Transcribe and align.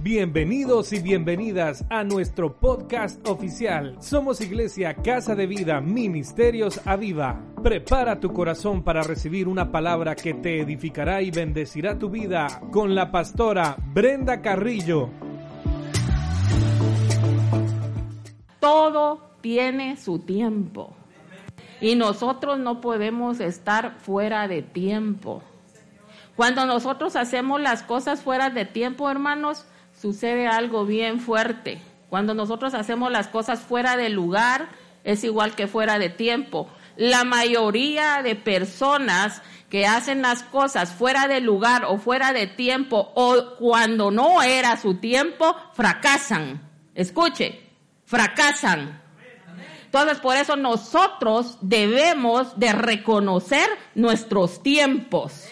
Bienvenidos 0.00 0.92
y 0.92 1.00
bienvenidas 1.00 1.84
a 1.90 2.04
nuestro 2.04 2.54
podcast 2.60 3.26
oficial. 3.26 3.96
Somos 4.00 4.40
Iglesia 4.40 4.94
Casa 4.94 5.34
de 5.34 5.48
Vida 5.48 5.80
Ministerios 5.80 6.80
Aviva. 6.86 7.40
Prepara 7.64 8.20
tu 8.20 8.32
corazón 8.32 8.84
para 8.84 9.02
recibir 9.02 9.48
una 9.48 9.72
palabra 9.72 10.14
que 10.14 10.34
te 10.34 10.60
edificará 10.60 11.20
y 11.20 11.32
bendecirá 11.32 11.98
tu 11.98 12.10
vida 12.10 12.46
con 12.70 12.94
la 12.94 13.10
pastora 13.10 13.76
Brenda 13.92 14.40
Carrillo. 14.40 15.10
Todo 18.60 19.20
tiene 19.40 19.96
su 19.96 20.20
tiempo. 20.20 20.94
Y 21.80 21.96
nosotros 21.96 22.60
no 22.60 22.80
podemos 22.80 23.40
estar 23.40 23.98
fuera 23.98 24.46
de 24.46 24.62
tiempo. 24.62 25.42
Cuando 26.36 26.66
nosotros 26.66 27.16
hacemos 27.16 27.60
las 27.60 27.82
cosas 27.82 28.22
fuera 28.22 28.48
de 28.48 28.64
tiempo, 28.64 29.10
hermanos, 29.10 29.66
sucede 30.00 30.46
algo 30.46 30.84
bien 30.84 31.20
fuerte. 31.20 31.80
Cuando 32.08 32.34
nosotros 32.34 32.74
hacemos 32.74 33.10
las 33.10 33.28
cosas 33.28 33.60
fuera 33.60 33.96
de 33.96 34.08
lugar, 34.08 34.68
es 35.04 35.24
igual 35.24 35.54
que 35.54 35.66
fuera 35.66 35.98
de 35.98 36.08
tiempo. 36.08 36.68
La 36.96 37.24
mayoría 37.24 38.22
de 38.22 38.34
personas 38.34 39.42
que 39.68 39.86
hacen 39.86 40.22
las 40.22 40.42
cosas 40.42 40.92
fuera 40.92 41.28
de 41.28 41.40
lugar 41.40 41.84
o 41.84 41.98
fuera 41.98 42.32
de 42.32 42.46
tiempo 42.46 43.12
o 43.14 43.56
cuando 43.58 44.10
no 44.10 44.42
era 44.42 44.76
su 44.76 44.94
tiempo, 44.94 45.54
fracasan. 45.74 46.62
Escuche, 46.94 47.60
fracasan. 48.04 49.02
Entonces, 49.84 50.18
por 50.18 50.36
eso 50.36 50.56
nosotros 50.56 51.58
debemos 51.60 52.58
de 52.58 52.72
reconocer 52.72 53.68
nuestros 53.94 54.62
tiempos. 54.62 55.48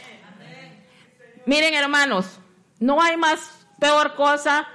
Miren, 1.47 1.75
hermanos, 1.75 2.39
no 2.79 3.01
hay 3.01 3.17
más 3.17 3.56
peor 3.79 4.15
cosa 4.15 4.67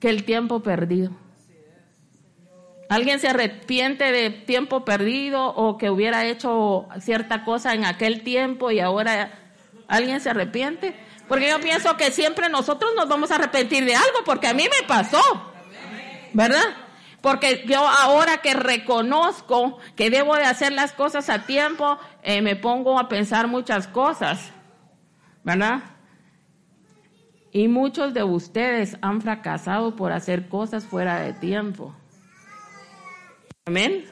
que 0.00 0.08
el 0.08 0.24
tiempo 0.24 0.60
perdido. 0.60 1.10
¿Alguien 2.88 3.20
se 3.20 3.28
arrepiente 3.28 4.10
de 4.12 4.30
tiempo 4.30 4.84
perdido 4.84 5.46
o 5.46 5.76
que 5.76 5.90
hubiera 5.90 6.24
hecho 6.24 6.88
cierta 7.00 7.44
cosa 7.44 7.74
en 7.74 7.84
aquel 7.84 8.22
tiempo 8.22 8.70
y 8.70 8.80
ahora 8.80 9.30
alguien 9.88 10.20
se 10.20 10.30
arrepiente? 10.30 10.94
Porque 11.28 11.50
yo 11.50 11.60
pienso 11.60 11.96
que 11.98 12.10
siempre 12.10 12.48
nosotros 12.48 12.92
nos 12.96 13.06
vamos 13.06 13.30
a 13.30 13.34
arrepentir 13.34 13.84
de 13.84 13.94
algo, 13.94 14.24
porque 14.24 14.46
a 14.46 14.54
mí 14.54 14.62
me 14.62 14.86
pasó, 14.86 15.20
¿verdad? 16.32 16.64
Porque 17.20 17.64
yo 17.66 17.86
ahora 17.86 18.38
que 18.38 18.54
reconozco 18.54 19.78
que 19.94 20.08
debo 20.08 20.36
de 20.36 20.44
hacer 20.44 20.72
las 20.72 20.92
cosas 20.92 21.28
a 21.28 21.44
tiempo, 21.44 21.98
eh, 22.22 22.40
me 22.40 22.56
pongo 22.56 22.98
a 22.98 23.10
pensar 23.10 23.48
muchas 23.48 23.86
cosas, 23.86 24.50
¿verdad? 25.44 25.97
Y 27.58 27.66
muchos 27.66 28.14
de 28.14 28.22
ustedes 28.22 28.96
han 29.02 29.20
fracasado 29.20 29.96
por 29.96 30.12
hacer 30.12 30.48
cosas 30.48 30.84
fuera 30.84 31.18
de 31.22 31.32
tiempo. 31.32 31.92
Amén. 33.66 34.04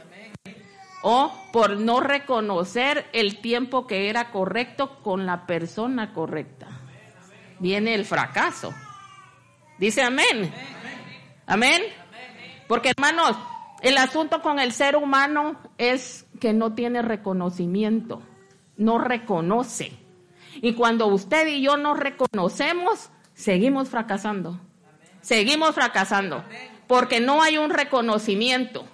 O 1.02 1.32
por 1.52 1.78
no 1.78 2.00
reconocer 2.00 3.06
el 3.12 3.40
tiempo 3.40 3.86
que 3.86 4.10
era 4.10 4.32
correcto 4.32 4.98
con 5.00 5.26
la 5.26 5.46
persona 5.46 6.12
correcta. 6.12 6.66
Viene 7.60 7.94
el 7.94 8.04
fracaso. 8.04 8.74
Dice 9.78 10.02
amén. 10.02 10.52
Amén. 11.46 11.82
Porque 12.66 12.90
hermanos, 12.96 13.36
el 13.80 13.96
asunto 13.98 14.42
con 14.42 14.58
el 14.58 14.72
ser 14.72 14.96
humano 14.96 15.56
es 15.78 16.26
que 16.40 16.52
no 16.52 16.74
tiene 16.74 17.00
reconocimiento, 17.00 18.22
no 18.76 18.98
reconoce. 18.98 19.92
Y 20.62 20.74
cuando 20.74 21.06
usted 21.06 21.46
y 21.46 21.62
yo 21.62 21.76
no 21.76 21.94
reconocemos, 21.94 23.10
seguimos 23.36 23.88
fracasando. 23.88 24.58
Seguimos 25.20 25.74
fracasando. 25.74 26.42
Porque 26.88 27.20
no 27.20 27.42
hay 27.42 27.58
un 27.58 27.70
reconocimiento. 27.70 28.86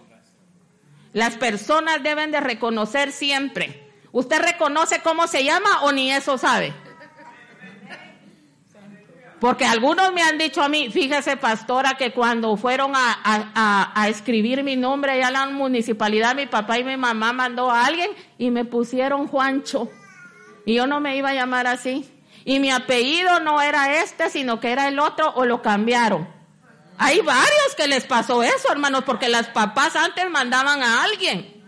Las 1.12 1.36
personas 1.36 2.02
deben 2.02 2.30
de 2.30 2.40
reconocer 2.40 3.12
siempre. 3.12 3.90
¿Usted 4.12 4.40
reconoce 4.40 5.00
cómo 5.02 5.26
se 5.26 5.44
llama 5.44 5.82
o 5.82 5.92
ni 5.92 6.10
eso 6.10 6.36
sabe? 6.36 6.74
Porque 9.40 9.64
algunos 9.64 10.12
me 10.12 10.22
han 10.22 10.38
dicho 10.38 10.62
a 10.62 10.68
mí, 10.68 10.88
fíjese 10.90 11.36
pastora, 11.36 11.94
que 11.94 12.12
cuando 12.12 12.56
fueron 12.56 12.92
a, 12.94 13.90
a, 13.94 14.08
escribir 14.08 14.62
mi 14.62 14.76
nombre 14.76 15.12
allá 15.12 15.28
a 15.28 15.30
la 15.32 15.46
municipalidad, 15.48 16.36
mi 16.36 16.46
papá 16.46 16.78
y 16.78 16.84
mi 16.84 16.96
mamá 16.96 17.32
mandó 17.32 17.68
a 17.68 17.84
alguien 17.84 18.10
y 18.38 18.52
me 18.52 18.64
pusieron 18.64 19.26
Juancho. 19.26 19.90
Y 20.64 20.74
yo 20.74 20.86
no 20.86 21.00
me 21.00 21.16
iba 21.16 21.30
a 21.30 21.34
llamar 21.34 21.66
así 21.66 22.08
y 22.44 22.60
mi 22.60 22.70
apellido 22.70 23.40
no 23.40 23.60
era 23.60 24.02
este, 24.02 24.30
sino 24.30 24.60
que 24.60 24.72
era 24.72 24.88
el 24.88 24.98
otro 24.98 25.32
o 25.34 25.44
lo 25.44 25.62
cambiaron. 25.62 26.28
Hay 26.98 27.20
varios 27.20 27.74
que 27.76 27.88
les 27.88 28.04
pasó 28.04 28.42
eso, 28.42 28.70
hermanos, 28.70 29.04
porque 29.04 29.28
las 29.28 29.48
papás 29.48 29.96
antes 29.96 30.28
mandaban 30.30 30.82
a 30.82 31.02
alguien. 31.02 31.62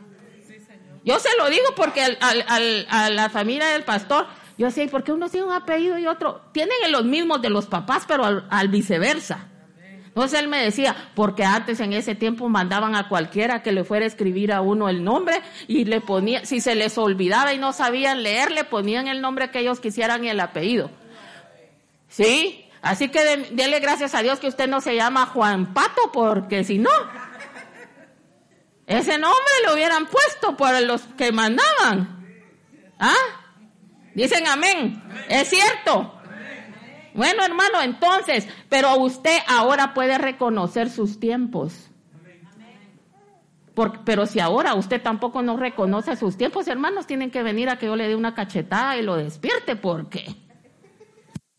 Yo 1.04 1.18
se 1.18 1.28
lo 1.36 1.50
digo 1.50 1.74
porque 1.76 2.02
a 2.02 3.10
la 3.10 3.30
familia 3.30 3.68
del 3.68 3.84
pastor, 3.84 4.26
yo 4.56 4.70
sé, 4.70 4.86
¿por 4.88 5.02
qué 5.02 5.12
uno 5.12 5.28
tiene 5.28 5.46
un 5.46 5.52
apellido 5.52 5.98
y 5.98 6.06
otro? 6.06 6.42
Tienen 6.52 6.76
los 6.90 7.04
mismos 7.04 7.42
de 7.42 7.50
los 7.50 7.66
papás, 7.66 8.04
pero 8.06 8.44
al 8.48 8.68
viceversa. 8.68 9.48
Entonces 10.14 10.38
él 10.38 10.46
me 10.46 10.62
decía, 10.62 10.94
porque 11.16 11.44
antes 11.44 11.80
en 11.80 11.92
ese 11.92 12.14
tiempo 12.14 12.48
mandaban 12.48 12.94
a 12.94 13.08
cualquiera 13.08 13.64
que 13.64 13.72
le 13.72 13.82
fuera 13.82 14.04
a 14.04 14.06
escribir 14.06 14.52
a 14.52 14.60
uno 14.60 14.88
el 14.88 15.02
nombre 15.02 15.42
y 15.66 15.86
le 15.86 16.00
ponía, 16.00 16.46
si 16.46 16.60
se 16.60 16.76
les 16.76 16.96
olvidaba 16.98 17.52
y 17.52 17.58
no 17.58 17.72
sabían 17.72 18.22
leer, 18.22 18.52
le 18.52 18.62
ponían 18.62 19.08
el 19.08 19.20
nombre 19.20 19.50
que 19.50 19.58
ellos 19.58 19.80
quisieran 19.80 20.24
y 20.24 20.28
el 20.28 20.38
apellido. 20.38 20.88
¿Sí? 22.06 22.64
Así 22.80 23.08
que 23.08 23.48
dele 23.50 23.80
gracias 23.80 24.14
a 24.14 24.22
Dios 24.22 24.38
que 24.38 24.46
usted 24.46 24.68
no 24.68 24.80
se 24.80 24.94
llama 24.94 25.26
Juan 25.26 25.74
Pato, 25.74 26.12
porque 26.12 26.62
si 26.62 26.78
no, 26.78 26.90
ese 28.86 29.18
nombre 29.18 29.52
lo 29.66 29.74
hubieran 29.74 30.06
puesto 30.06 30.56
por 30.56 30.80
los 30.82 31.02
que 31.18 31.32
mandaban. 31.32 32.24
¿Ah? 33.00 33.14
Dicen 34.14 34.46
amén. 34.46 35.02
Es 35.28 35.48
cierto. 35.48 36.13
Bueno, 37.14 37.44
hermano, 37.44 37.80
entonces, 37.80 38.48
pero 38.68 38.96
usted 38.96 39.38
ahora 39.46 39.94
puede 39.94 40.18
reconocer 40.18 40.90
sus 40.90 41.20
tiempos. 41.20 41.90
pero 44.04 44.26
si 44.26 44.40
ahora 44.40 44.74
usted 44.74 45.00
tampoco 45.00 45.42
no 45.42 45.56
reconoce 45.56 46.16
sus 46.16 46.36
tiempos, 46.36 46.68
hermanos, 46.68 47.06
tienen 47.06 47.30
que 47.30 47.42
venir 47.42 47.68
a 47.68 47.78
que 47.78 47.86
yo 47.86 47.96
le 47.96 48.08
dé 48.08 48.16
una 48.16 48.34
cachetada 48.34 48.96
y 48.96 49.02
lo 49.02 49.16
despierte, 49.16 49.76
porque 49.76 50.34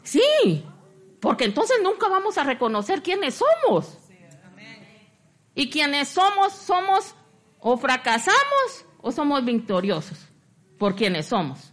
sí, 0.04 0.66
porque 1.22 1.46
entonces 1.46 1.78
nunca 1.82 2.08
vamos 2.10 2.38
a 2.38 2.44
reconocer 2.44 3.02
quiénes 3.02 3.36
somos. 3.36 3.98
Y 5.58 5.70
quienes 5.70 6.10
somos, 6.10 6.52
somos 6.52 7.16
o 7.60 7.78
fracasamos 7.78 8.86
o 9.02 9.12
somos 9.12 9.44
victoriosos 9.46 10.20
por 10.78 10.96
quienes 10.96 11.28
somos. 11.28 11.72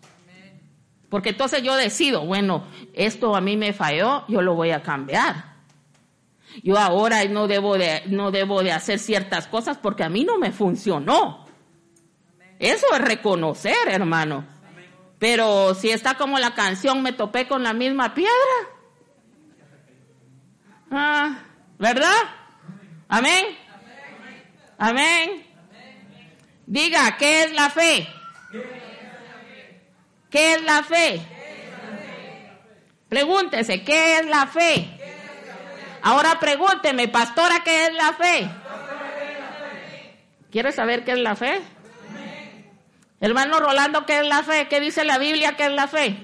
Porque 1.13 1.29
entonces 1.29 1.63
yo 1.63 1.77
decido, 1.77 2.25
bueno, 2.25 2.65
esto 2.95 3.37
a 3.37 3.43
mí 3.43 3.59
me 3.59 3.75
falló, 3.75 4.25
yo 4.29 4.41
lo 4.41 4.55
voy 4.55 4.71
a 4.71 4.83
cambiar. 4.83 5.45
Yo 6.63 6.79
ahora 6.79 7.23
no 7.27 7.49
debo 7.49 7.77
de, 7.77 8.05
no 8.07 8.31
debo 8.31 8.63
de 8.63 8.73
hacer 8.73 8.99
ciertas 8.99 9.47
cosas 9.47 9.77
porque 9.77 10.05
a 10.05 10.09
mí 10.09 10.25
no 10.25 10.39
me 10.39 10.53
funcionó. 10.53 11.45
Eso 12.59 12.87
es 12.95 12.99
reconocer, 13.03 13.77
hermano. 13.89 14.47
Pero 15.19 15.75
si 15.75 15.91
está 15.91 16.15
como 16.15 16.39
la 16.39 16.55
canción, 16.55 17.03
me 17.03 17.13
topé 17.13 17.47
con 17.47 17.63
la 17.63 17.75
misma 17.75 18.15
piedra. 18.15 18.33
Ah, 20.91 21.43
¿verdad? 21.79 22.23
Amén. 23.09 23.45
Amén. 24.79 25.47
Diga, 26.67 27.19
¿qué 27.19 27.43
es 27.43 27.53
la 27.53 27.69
fe? 27.69 28.09
¿Qué 30.33 30.55
es 30.55 30.63
la 30.63 30.83
fe? 30.83 31.21
Pregúntese, 33.09 33.85
¿qué 33.85 34.17
es 34.19 34.27
la 34.27 34.47
fe? 34.47 34.89
Ahora 36.01 36.41
pregúnteme, 36.41 37.07
pastora, 37.09 37.61
¿qué 37.63 37.87
es 37.87 37.93
la 37.93 38.15
fe? 38.15 38.51
¿Quiere 40.51 40.73
saber 40.73 41.05
qué 41.05 41.13
es 41.13 41.19
la 41.19 41.37
fe? 41.37 41.61
Hermano 43.21 43.61
Rolando, 43.61 44.07
¿qué 44.07 44.21
es 44.21 44.27
la 44.27 44.43
fe? 44.43 44.67
¿Qué 44.69 44.81
dice 44.81 45.05
la 45.05 45.19
Biblia 45.19 45.55
qué 45.57 45.67
es 45.67 45.73
la 45.73 45.87
fe? 45.87 46.17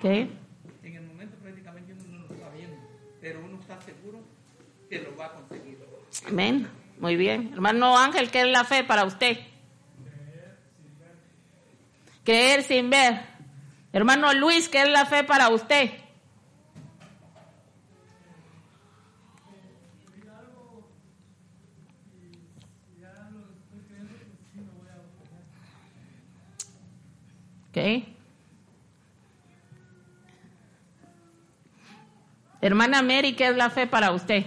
¿Qué? 0.00 0.30
En 0.82 0.96
el 0.96 1.02
momento 1.04 1.36
prácticamente 1.36 1.92
uno 1.92 2.18
no 2.18 2.26
lo 2.26 2.34
está 2.34 2.48
viendo, 2.50 2.76
pero 3.20 3.44
uno 3.44 3.60
está 3.60 3.80
seguro 3.82 4.20
que 4.88 4.98
lo 5.00 5.14
va 5.16 5.26
a 5.26 5.32
conseguir. 5.34 5.78
Amén. 6.26 6.68
Muy 6.98 7.16
bien. 7.16 7.50
Hermano 7.52 7.98
Ángel, 7.98 8.30
¿qué 8.30 8.40
es 8.40 8.48
la 8.48 8.64
fe 8.64 8.84
para 8.84 9.04
usted? 9.04 9.38
Creer 12.24 12.62
sin 12.62 12.90
ver. 12.90 13.20
Hermano 13.92 14.32
Luis, 14.34 14.68
¿qué 14.68 14.82
es 14.82 14.88
la 14.88 15.04
fe 15.06 15.24
para 15.24 15.48
usted? 15.48 15.90
Okay. 27.70 28.19
Hermana 32.62 33.00
Mary, 33.02 33.34
¿qué 33.34 33.48
es 33.48 33.56
la 33.56 33.70
fe 33.70 33.86
para 33.86 34.12
usted? 34.12 34.44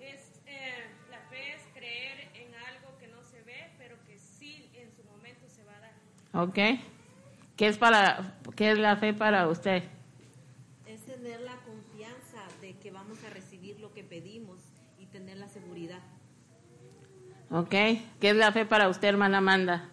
Es, 0.00 0.42
eh, 0.46 0.86
la 1.08 1.20
fe 1.30 1.54
es 1.54 1.62
creer 1.72 2.30
en 2.34 2.52
algo 2.66 2.98
que 2.98 3.06
no 3.06 3.22
se 3.22 3.40
ve, 3.42 3.70
pero 3.78 3.94
que 4.06 4.18
sí 4.18 4.68
en 4.74 4.90
su 4.90 5.04
momento 5.04 5.48
se 5.48 5.62
va 5.62 5.76
a 5.76 5.80
dar. 5.80 6.48
¿Ok? 6.48 6.80
¿Qué 7.56 7.68
es, 7.68 7.78
para, 7.78 8.34
qué 8.56 8.72
es 8.72 8.78
la 8.78 8.96
fe 8.96 9.14
para 9.14 9.46
usted? 9.46 9.84
Es 10.86 11.04
tener 11.06 11.40
la 11.42 11.54
confianza 11.58 12.42
de 12.60 12.76
que 12.76 12.90
vamos 12.90 13.22
a 13.22 13.30
recibir 13.30 13.78
lo 13.78 13.92
que 13.92 14.02
pedimos 14.02 14.58
y 14.98 15.06
tener 15.06 15.36
la 15.36 15.46
seguridad. 15.46 16.00
¿Ok? 17.50 17.70
¿Qué 17.70 18.30
es 18.30 18.36
la 18.36 18.50
fe 18.50 18.66
para 18.66 18.88
usted, 18.88 19.08
hermana 19.08 19.38
Amanda? 19.38 19.90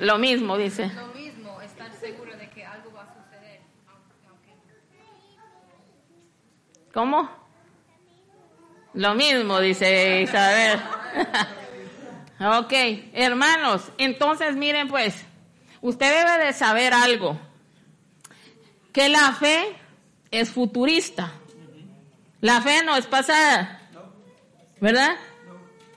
Lo 0.00 0.18
mismo, 0.18 0.56
dice. 0.58 0.90
Lo 0.94 1.06
mismo, 1.08 1.60
estar 1.62 1.92
seguro 1.94 2.36
de 2.36 2.48
que 2.50 2.64
algo 2.64 2.92
va 2.92 3.02
a 3.02 3.14
suceder. 3.14 3.60
aunque- 4.28 4.54
¿Cómo? 6.92 7.30
Lo 8.94 9.14
mismo, 9.14 9.60
dice 9.60 10.22
Isabel. 10.22 10.80
ok, 12.40 12.72
hermanos, 13.12 13.90
entonces 13.98 14.56
miren 14.56 14.88
pues, 14.88 15.24
usted 15.80 16.24
debe 16.24 16.46
de 16.46 16.52
saber 16.52 16.92
algo, 16.94 17.38
que 18.92 19.08
la 19.08 19.32
fe 19.32 19.76
es 20.30 20.50
futurista. 20.50 21.32
La 22.42 22.60
fe 22.60 22.82
no 22.84 22.96
es 22.96 23.06
pasada, 23.06 23.80
¿verdad? 24.80 25.16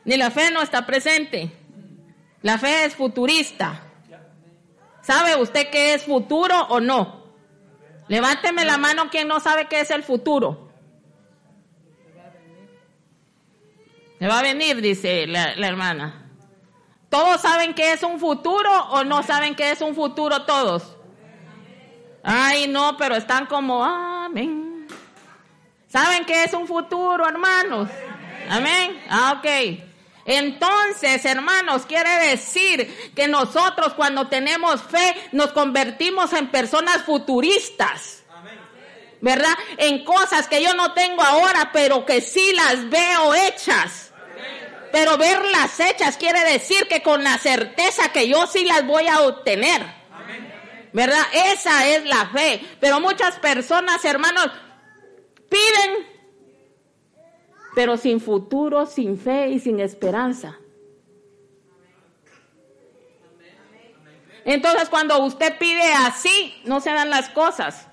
Ni 0.06 0.16
la 0.18 0.32
fe 0.32 0.52
no 0.52 0.62
está 0.62 0.86
presente. 0.86 1.52
La 2.42 2.58
fe 2.58 2.86
es 2.86 2.96
futurista. 2.96 3.82
¿Sabe 5.02 5.36
usted 5.36 5.70
qué 5.70 5.94
es 5.94 6.04
futuro 6.04 6.56
o 6.70 6.80
no? 6.80 7.24
Levánteme 8.08 8.66
la 8.66 8.78
mano 8.78 9.10
quien 9.10 9.28
no 9.28 9.40
sabe 9.40 9.68
qué 9.68 9.82
es 9.82 9.92
el 9.92 10.04
futuro. 10.04 10.70
Me 14.20 14.28
va 14.28 14.40
a 14.40 14.44
venir, 14.44 14.82
dice 14.82 15.28
la, 15.28 15.56
la 15.56 15.68
hermana. 15.68 16.32
¿Todos 17.10 17.42
saben 17.42 17.74
qué 17.74 17.94
es 17.94 18.04
un 18.04 18.20
futuro 18.20 18.72
o 18.92 19.04
no 19.04 19.24
saben 19.24 19.56
qué 19.56 19.72
es 19.72 19.82
un 19.82 19.96
futuro 19.96 20.44
todos? 20.46 20.96
Ay, 22.24 22.68
no, 22.68 22.98
pero 22.98 23.16
están 23.16 23.46
como, 23.46 23.84
amén. 23.84 24.88
¿Saben 25.88 26.26
qué 26.26 26.44
es 26.44 26.54
un 26.54 26.68
futuro, 26.68 27.28
hermanos? 27.28 27.90
Amén. 28.50 29.02
Ah, 29.10 29.36
ok. 29.38 29.89
Entonces, 30.30 31.26
hermanos, 31.26 31.88
quiere 31.88 32.30
decir 32.30 33.12
que 33.16 33.28
nosotros 33.28 33.96
cuando 33.96 34.28
tenemos 34.28 34.80
fe 34.84 35.16
nos 35.32 35.52
convertimos 35.54 36.34
en 36.34 36.52
personas 36.52 37.02
futuristas. 37.02 38.24
¿Verdad? 39.22 39.56
En 39.78 40.06
cosas 40.06 40.48
que 40.48 40.62
yo 40.62 40.76
no 40.76 40.94
tengo 40.94 41.24
ahora, 41.24 41.72
pero 41.74 42.06
que 42.06 42.22
sí 42.22 42.54
las 42.54 42.88
veo 42.92 43.34
hechas. 43.34 44.14
Pero 44.92 45.18
verlas 45.18 45.80
hechas 45.80 46.16
quiere 46.16 46.42
decir 46.42 46.88
que 46.88 47.02
con 47.02 47.24
la 47.24 47.40
certeza 47.40 48.12
que 48.12 48.30
yo 48.30 48.46
sí 48.46 48.66
las 48.66 48.86
voy 48.86 49.08
a 49.08 49.22
obtener. 49.22 49.82
¿Verdad? 50.94 51.24
Esa 51.34 51.88
es 51.88 52.06
la 52.06 52.28
fe. 52.28 52.64
Pero 52.80 53.00
muchas 53.00 53.40
personas, 53.40 54.06
hermanos, 54.06 54.52
piden, 55.50 56.08
pero 57.80 57.96
sin 57.96 58.20
futuro, 58.20 58.86
sin 58.86 59.18
fe 59.18 59.52
y 59.52 59.60
sin 59.62 59.80
esperanza. 59.80 60.60
Entonces 64.44 64.90
cuando 64.90 65.18
usted 65.24 65.58
pide 65.58 65.94
así, 65.94 66.62
no 66.66 66.82
se 66.82 66.90
dan 66.90 67.10
las 67.10 67.30
cosas. 67.30 67.88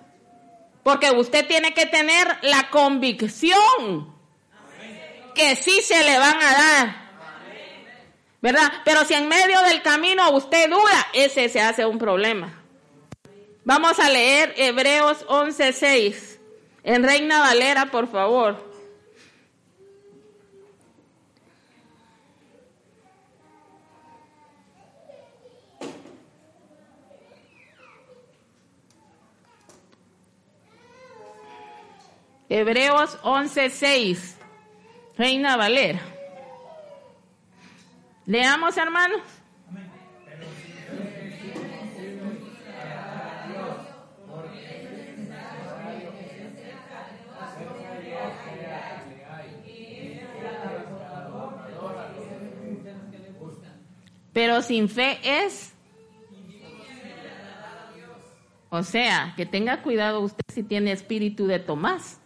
Porque 0.83 1.13
usted 1.13 1.47
tiene 1.47 1.73
que 1.73 1.87
tener 1.87 2.27
la 2.43 2.69
convicción 2.71 4.13
que 5.37 5.55
sí 5.55 5.81
se 5.83 6.03
le 6.03 6.19
van 6.19 6.37
a 6.43 6.53
dar. 6.53 6.97
¿Verdad? 8.43 8.73
Pero 8.85 9.05
si 9.05 9.15
en 9.15 9.29
medio 9.29 9.63
del 9.63 9.83
camino 9.83 10.33
usted 10.33 10.69
duda, 10.69 11.07
ese 11.13 11.49
se 11.49 11.61
hace 11.61 11.87
un 11.87 11.99
problema. 11.99 12.61
Vamos 13.63 14.01
a 14.01 14.11
leer 14.11 14.53
Hebreos 14.57 15.25
11:6. 15.29 16.41
En 16.83 17.05
Reina 17.05 17.39
Valera, 17.39 17.93
por 17.93 18.11
favor. 18.11 18.66
Hebreos 32.49 33.19
11:6. 33.23 34.37
Reina 35.17 35.57
Valera. 35.57 36.01
Leamos, 38.27 38.77
hermanos. 38.77 39.23
Pero 54.33 54.61
sin 54.61 54.91
fe 54.91 55.19
es. 55.23 55.73
O 58.69 58.83
sea, 58.83 59.33
que 59.35 59.47
tenga 59.47 59.81
cuidado 59.81 60.21
usted 60.21 60.45
si 60.53 60.63
tiene 60.63 60.93
espíritu 60.93 61.47
de 61.47 61.59
Tomás. 61.59 62.21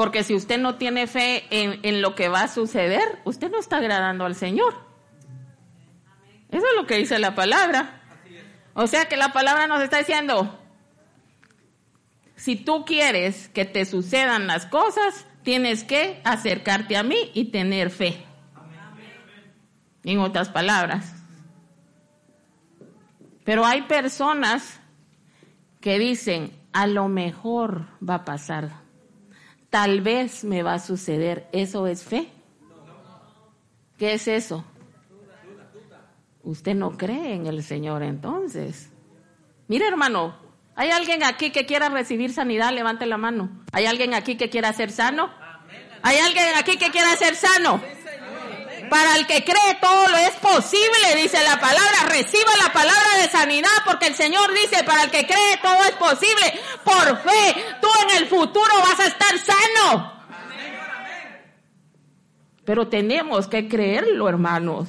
Porque 0.00 0.24
si 0.24 0.34
usted 0.34 0.58
no 0.58 0.76
tiene 0.76 1.06
fe 1.06 1.44
en, 1.50 2.00
lo 2.00 2.14
que 2.14 2.30
va 2.30 2.44
a 2.44 2.48
suceder, 2.48 3.02
usted 3.24 3.50
no 3.50 3.58
está 3.58 3.76
agradando 3.76 4.24
al 4.24 4.34
Señor. 4.34 4.74
Eso 6.48 6.64
es 6.66 6.74
lo 6.74 6.86
que 6.86 6.96
dice 6.96 7.18
la 7.18 7.34
palabra. 7.34 8.00
O 8.72 8.86
sea 8.86 9.10
que 9.10 9.18
la 9.18 9.34
palabra 9.34 9.66
nos 9.66 9.82
está 9.82 9.98
diciendo, 9.98 10.58
si 12.34 12.56
tú 12.56 12.86
quieres 12.86 13.50
que 13.50 13.66
te 13.66 13.84
sucedan 13.84 14.46
las 14.46 14.64
cosas, 14.64 15.26
tienes 15.42 15.84
que 15.84 16.22
acercarte 16.24 16.96
a 16.96 17.02
mí 17.02 17.30
y 17.34 17.50
tener 17.50 17.90
fe. 17.90 18.24
En 20.04 20.20
otras 20.20 20.48
palabras. 20.48 21.12
Pero 23.44 23.66
hay 23.66 23.82
personas 23.82 24.80
que 25.82 25.98
dicen, 25.98 26.58
a 26.72 26.86
lo 26.86 27.08
mejor 27.08 27.86
va 28.02 28.14
a 28.14 28.24
pasar 28.24 28.79
tal 29.70 30.00
vez 30.00 30.44
me 30.44 30.62
va 30.62 30.74
a 30.74 30.78
suceder. 30.78 31.48
¿Eso 31.52 31.86
es 31.86 32.04
fe? 32.04 32.28
¿Qué 33.96 34.14
es 34.14 34.28
eso? 34.28 34.64
Usted 36.42 36.74
no 36.74 36.96
cree 36.96 37.34
en 37.34 37.46
el 37.46 37.62
Señor 37.62 38.02
entonces. 38.02 38.90
Mire 39.68 39.86
hermano, 39.86 40.34
¿hay 40.74 40.90
alguien 40.90 41.22
aquí 41.22 41.52
que 41.52 41.66
quiera 41.66 41.88
recibir 41.88 42.32
sanidad? 42.32 42.72
Levante 42.72 43.06
la 43.06 43.18
mano. 43.18 43.50
¿Hay 43.72 43.86
alguien 43.86 44.14
aquí 44.14 44.36
que 44.36 44.50
quiera 44.50 44.72
ser 44.72 44.90
sano? 44.90 45.30
¿Hay 46.02 46.16
alguien 46.16 46.46
aquí 46.58 46.76
que 46.76 46.90
quiera 46.90 47.14
ser 47.16 47.36
sano? 47.36 47.80
Para 48.90 49.16
el 49.16 49.26
que 49.26 49.44
cree 49.44 49.78
todo 49.80 50.08
lo 50.08 50.16
es 50.16 50.32
posible, 50.32 51.16
dice 51.16 51.42
la 51.44 51.60
palabra. 51.60 52.06
Reciba 52.08 52.50
la 52.62 52.72
palabra 52.72 53.18
de 53.22 53.28
sanidad 53.28 53.70
porque 53.86 54.08
el 54.08 54.14
Señor 54.14 54.52
dice, 54.52 54.82
para 54.82 55.04
el 55.04 55.10
que 55.10 55.26
cree 55.26 55.58
todo 55.62 55.84
es 55.84 55.92
posible. 55.92 56.60
Por 56.84 57.22
fe, 57.22 57.64
tú 57.80 57.88
en 58.08 58.16
el 58.18 58.26
futuro 58.26 58.72
vas 58.80 58.98
a 58.98 59.06
estar 59.06 59.38
sano. 59.38 60.12
Pero 62.64 62.88
tenemos 62.88 63.46
que 63.46 63.68
creerlo, 63.68 64.28
hermanos. 64.28 64.88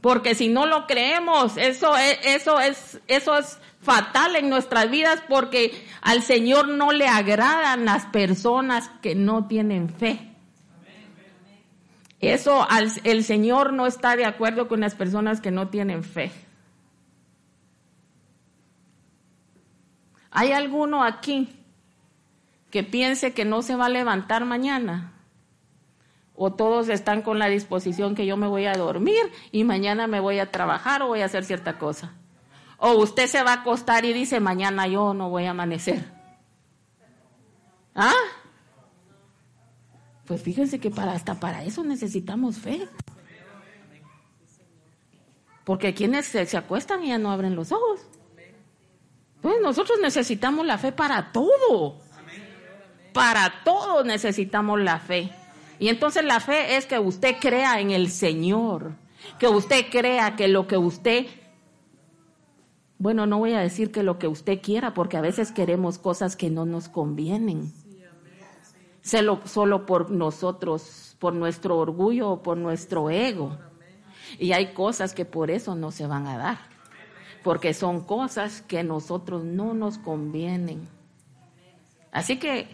Porque 0.00 0.34
si 0.34 0.48
no 0.48 0.64
lo 0.64 0.86
creemos, 0.86 1.58
eso 1.58 1.96
es, 1.96 2.18
eso 2.24 2.58
es, 2.58 3.00
eso 3.06 3.36
es 3.36 3.58
fatal 3.82 4.36
en 4.36 4.48
nuestras 4.48 4.90
vidas 4.90 5.22
porque 5.28 5.86
al 6.00 6.22
Señor 6.22 6.68
no 6.68 6.92
le 6.92 7.06
agradan 7.06 7.84
las 7.84 8.06
personas 8.06 8.90
que 9.02 9.14
no 9.14 9.46
tienen 9.46 9.90
fe. 9.90 10.29
Eso 12.20 12.66
el 13.04 13.24
Señor 13.24 13.72
no 13.72 13.86
está 13.86 14.14
de 14.14 14.26
acuerdo 14.26 14.68
con 14.68 14.80
las 14.80 14.94
personas 14.94 15.40
que 15.40 15.50
no 15.50 15.68
tienen 15.68 16.04
fe. 16.04 16.30
¿Hay 20.30 20.52
alguno 20.52 21.02
aquí 21.02 21.48
que 22.70 22.84
piense 22.84 23.32
que 23.32 23.44
no 23.44 23.62
se 23.62 23.74
va 23.74 23.86
a 23.86 23.90
levantar 23.90 24.44
mañana? 24.44 25.12
¿O 26.34 26.52
todos 26.52 26.88
están 26.88 27.22
con 27.22 27.38
la 27.38 27.48
disposición 27.48 28.14
que 28.14 28.26
yo 28.26 28.36
me 28.36 28.46
voy 28.46 28.66
a 28.66 28.74
dormir 28.74 29.20
y 29.50 29.64
mañana 29.64 30.06
me 30.06 30.20
voy 30.20 30.38
a 30.38 30.50
trabajar 30.50 31.02
o 31.02 31.08
voy 31.08 31.22
a 31.22 31.26
hacer 31.26 31.44
cierta 31.44 31.78
cosa? 31.78 32.14
O 32.76 32.92
usted 32.92 33.26
se 33.26 33.42
va 33.42 33.52
a 33.52 33.60
acostar 33.60 34.04
y 34.04 34.12
dice, 34.12 34.40
mañana 34.40 34.86
yo 34.86 35.14
no 35.14 35.28
voy 35.30 35.46
a 35.46 35.50
amanecer. 35.50 36.04
¿Ah? 37.94 38.14
Pues 40.30 40.42
fíjense 40.42 40.78
que 40.78 40.92
para, 40.92 41.10
hasta 41.10 41.40
para 41.40 41.64
eso 41.64 41.82
necesitamos 41.82 42.56
fe. 42.56 42.86
Porque 45.64 45.92
quienes 45.92 46.26
se, 46.26 46.46
se 46.46 46.56
acuestan 46.56 47.02
y 47.02 47.08
ya 47.08 47.18
no 47.18 47.32
abren 47.32 47.56
los 47.56 47.72
ojos. 47.72 48.02
Pues 49.42 49.56
nosotros 49.60 49.98
necesitamos 50.00 50.64
la 50.64 50.78
fe 50.78 50.92
para 50.92 51.32
todo. 51.32 51.96
Para 53.12 53.52
todo 53.64 54.04
necesitamos 54.04 54.80
la 54.80 55.00
fe. 55.00 55.32
Y 55.80 55.88
entonces 55.88 56.22
la 56.22 56.38
fe 56.38 56.76
es 56.76 56.86
que 56.86 57.00
usted 57.00 57.34
crea 57.40 57.80
en 57.80 57.90
el 57.90 58.08
Señor. 58.08 58.92
Que 59.40 59.48
usted 59.48 59.86
crea 59.90 60.36
que 60.36 60.46
lo 60.46 60.68
que 60.68 60.76
usted 60.76 61.26
bueno, 62.98 63.26
no 63.26 63.38
voy 63.38 63.54
a 63.54 63.60
decir 63.60 63.90
que 63.90 64.04
lo 64.04 64.20
que 64.20 64.28
usted 64.28 64.60
quiera, 64.62 64.94
porque 64.94 65.16
a 65.16 65.22
veces 65.22 65.50
queremos 65.50 65.98
cosas 65.98 66.36
que 66.36 66.50
no 66.50 66.66
nos 66.66 66.88
convienen. 66.88 67.72
Solo, 69.10 69.40
solo 69.44 69.86
por 69.86 70.10
nosotros, 70.10 71.16
por 71.18 71.32
nuestro 71.32 71.78
orgullo 71.78 72.30
o 72.30 72.42
por 72.42 72.56
nuestro 72.56 73.10
ego. 73.10 73.58
Y 74.38 74.52
hay 74.52 74.72
cosas 74.72 75.14
que 75.14 75.24
por 75.24 75.50
eso 75.50 75.74
no 75.74 75.90
se 75.90 76.06
van 76.06 76.28
a 76.28 76.38
dar, 76.38 76.58
porque 77.42 77.74
son 77.74 78.04
cosas 78.04 78.62
que 78.62 78.78
a 78.78 78.84
nosotros 78.84 79.42
no 79.42 79.74
nos 79.74 79.98
convienen. 79.98 80.88
Así 82.12 82.38
que 82.38 82.68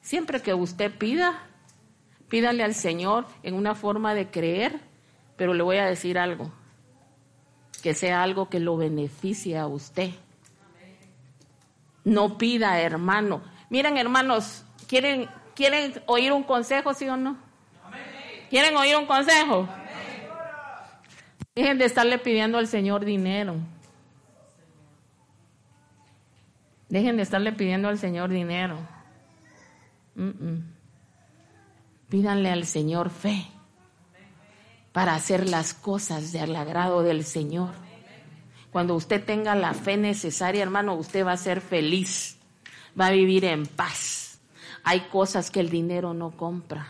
siempre 0.00 0.40
que 0.40 0.54
usted 0.54 0.96
pida, 0.96 1.42
pídale 2.28 2.62
al 2.62 2.74
Señor 2.74 3.26
en 3.42 3.54
una 3.54 3.74
forma 3.74 4.14
de 4.14 4.30
creer, 4.30 4.80
pero 5.36 5.52
le 5.52 5.62
voy 5.62 5.76
a 5.76 5.84
decir 5.84 6.18
algo 6.18 6.50
que 7.84 7.92
sea 7.92 8.22
algo 8.22 8.48
que 8.48 8.60
lo 8.60 8.78
beneficie 8.78 9.58
a 9.58 9.66
usted. 9.66 10.12
No 12.02 12.38
pida, 12.38 12.80
hermano. 12.80 13.42
Miren, 13.68 13.98
hermanos, 13.98 14.64
¿quieren, 14.88 15.28
¿quieren 15.54 16.02
oír 16.06 16.32
un 16.32 16.42
consejo, 16.42 16.94
sí 16.94 17.08
o 17.08 17.16
no? 17.16 17.36
¿Quieren 18.50 18.76
oír 18.76 18.96
un 18.96 19.06
consejo? 19.06 19.68
Dejen 21.54 21.78
de 21.78 21.84
estarle 21.84 22.18
pidiendo 22.18 22.58
al 22.58 22.66
Señor 22.66 23.04
dinero. 23.04 23.56
Dejen 26.88 27.16
de 27.16 27.22
estarle 27.22 27.52
pidiendo 27.52 27.88
al 27.88 27.98
Señor 27.98 28.30
dinero. 28.30 28.78
Pídanle 32.08 32.50
al 32.50 32.66
Señor 32.66 33.10
fe 33.10 33.46
para 34.92 35.16
hacer 35.16 35.48
las 35.48 35.74
cosas 35.74 36.30
del 36.30 36.54
agrado 36.54 37.02
del 37.02 37.24
Señor. 37.24 37.70
Cuando 38.70 38.94
usted 38.94 39.24
tenga 39.24 39.56
la 39.56 39.74
fe 39.74 39.96
necesaria, 39.96 40.62
hermano, 40.62 40.94
usted 40.94 41.26
va 41.26 41.32
a 41.32 41.36
ser 41.36 41.60
feliz, 41.60 42.38
va 42.98 43.08
a 43.08 43.10
vivir 43.10 43.44
en 43.44 43.66
paz. 43.66 44.23
Hay 44.84 45.00
cosas 45.08 45.50
que 45.50 45.60
el 45.60 45.70
dinero 45.70 46.14
no 46.14 46.30
compra. 46.36 46.86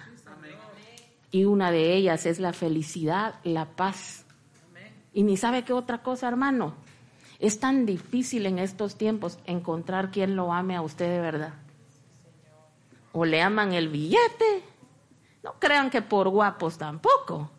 Y 1.30 1.44
una 1.44 1.70
de 1.70 1.94
ellas 1.94 2.26
es 2.26 2.38
la 2.38 2.52
felicidad, 2.52 3.36
la 3.44 3.66
paz. 3.66 4.24
Y 5.12 5.22
ni 5.22 5.36
sabe 5.36 5.64
qué 5.64 5.72
otra 5.72 6.02
cosa, 6.02 6.28
hermano. 6.28 6.74
Es 7.38 7.60
tan 7.60 7.86
difícil 7.86 8.46
en 8.46 8.58
estos 8.58 8.96
tiempos 8.96 9.38
encontrar 9.46 10.10
quien 10.10 10.36
lo 10.36 10.52
ame 10.52 10.76
a 10.76 10.82
usted 10.82 11.08
de 11.08 11.20
verdad. 11.20 11.54
O 13.12 13.24
le 13.24 13.42
aman 13.42 13.72
el 13.72 13.88
billete. 13.88 14.62
No 15.42 15.54
crean 15.58 15.90
que 15.90 16.02
por 16.02 16.28
guapos 16.28 16.78
tampoco. 16.78 17.50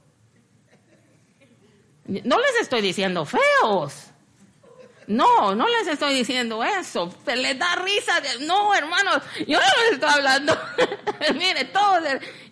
No 2.07 2.39
les 2.39 2.61
estoy 2.61 2.81
diciendo 2.81 3.25
feos. 3.25 4.11
No, 5.07 5.53
no 5.53 5.67
les 5.67 5.87
estoy 5.87 6.15
diciendo 6.15 6.63
eso. 6.63 7.13
Les 7.27 7.59
da 7.59 7.75
risa. 7.75 8.13
No, 8.41 8.73
hermanos, 8.73 9.21
yo 9.47 9.59
no 9.59 9.83
les 9.83 9.93
estoy 9.93 10.09
hablando. 10.09 10.57
Mire, 11.35 11.65
todos, 11.65 12.03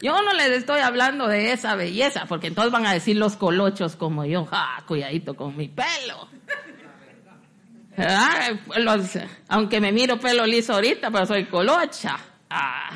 yo 0.01 0.21
no 0.21 0.33
les 0.33 0.51
estoy 0.51 0.81
hablando 0.81 1.27
de 1.27 1.51
esa 1.51 1.75
belleza, 1.75 2.25
porque 2.27 2.47
entonces 2.47 2.71
van 2.71 2.85
a 2.85 2.93
decir 2.93 3.17
los 3.17 3.35
colochos 3.35 3.95
como 3.95 4.25
yo. 4.25 4.47
Ah, 4.51 4.83
cuidadito 4.87 5.35
con 5.35 5.55
mi 5.55 5.67
pelo. 5.67 6.29
aunque 9.47 9.81
me 9.81 9.91
miro 9.91 10.19
pelo 10.19 10.45
liso 10.45 10.73
ahorita, 10.73 11.09
pero 11.09 11.25
soy 11.25 11.45
colocha. 11.45 12.17
Ah, 12.49 12.91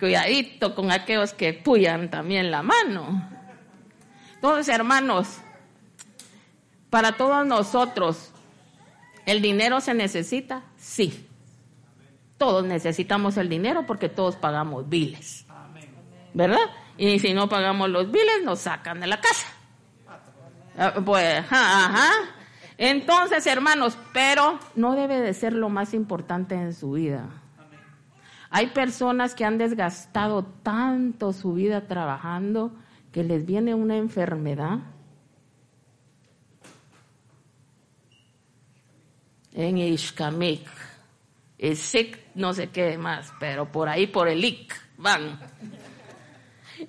cuidadito 0.00 0.74
con 0.74 0.90
aquellos 0.90 1.32
que 1.32 1.52
puyan 1.52 2.10
también 2.10 2.50
la 2.50 2.62
mano. 2.62 3.28
Entonces, 4.34 4.74
hermanos, 4.74 5.38
para 6.90 7.12
todos 7.12 7.46
nosotros, 7.46 8.31
¿el 9.26 9.42
dinero 9.42 9.80
se 9.80 9.94
necesita? 9.94 10.62
Sí. 10.76 11.28
Todos 12.38 12.64
necesitamos 12.64 13.36
el 13.36 13.48
dinero 13.48 13.86
porque 13.86 14.08
todos 14.08 14.36
pagamos 14.36 14.88
biles. 14.88 15.46
¿Verdad? 16.34 16.58
Y 16.96 17.18
si 17.18 17.34
no 17.34 17.48
pagamos 17.48 17.90
los 17.90 18.10
biles, 18.10 18.42
nos 18.44 18.60
sacan 18.60 19.00
de 19.00 19.06
la 19.06 19.20
casa. 19.20 19.46
Ah, 20.76 20.94
pues, 21.04 21.38
ajá. 21.50 22.10
Entonces, 22.78 23.46
hermanos, 23.46 23.96
pero 24.12 24.58
no 24.74 24.94
debe 24.94 25.20
de 25.20 25.34
ser 25.34 25.52
lo 25.52 25.68
más 25.68 25.94
importante 25.94 26.54
en 26.54 26.72
su 26.72 26.92
vida. 26.92 27.28
Hay 28.50 28.68
personas 28.68 29.34
que 29.34 29.44
han 29.44 29.56
desgastado 29.56 30.44
tanto 30.62 31.32
su 31.32 31.54
vida 31.54 31.86
trabajando 31.86 32.72
que 33.12 33.24
les 33.24 33.46
viene 33.46 33.74
una 33.74 33.96
enfermedad 33.96 34.80
en 39.62 39.78
Ishkamik, 39.78 40.66
Isik, 41.58 42.18
no 42.34 42.52
sé 42.52 42.70
qué 42.70 42.98
más, 42.98 43.32
pero 43.38 43.70
por 43.70 43.88
ahí, 43.88 44.06
por 44.06 44.28
el 44.28 44.44
Ik, 44.44 44.74
van. 44.96 45.38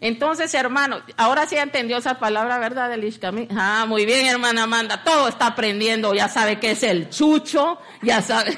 Entonces, 0.02 0.54
hermano, 0.54 1.02
ahora 1.18 1.46
sí 1.46 1.56
entendió 1.56 1.98
esa 1.98 2.20
palabra, 2.20 2.58
¿verdad? 2.58 2.90
Del 2.90 3.04
Ishkamik. 3.04 3.52
Ah, 3.56 3.86
muy 3.88 4.06
bien, 4.06 4.26
hermana 4.26 4.64
Amanda, 4.64 5.04
todo 5.04 5.28
está 5.28 5.48
aprendiendo, 5.48 6.14
ya 6.14 6.28
sabe 6.28 6.60
qué 6.60 6.72
es 6.72 6.84
el 6.84 7.10
chucho, 7.10 7.80
ya 8.02 8.22
sabe. 8.22 8.58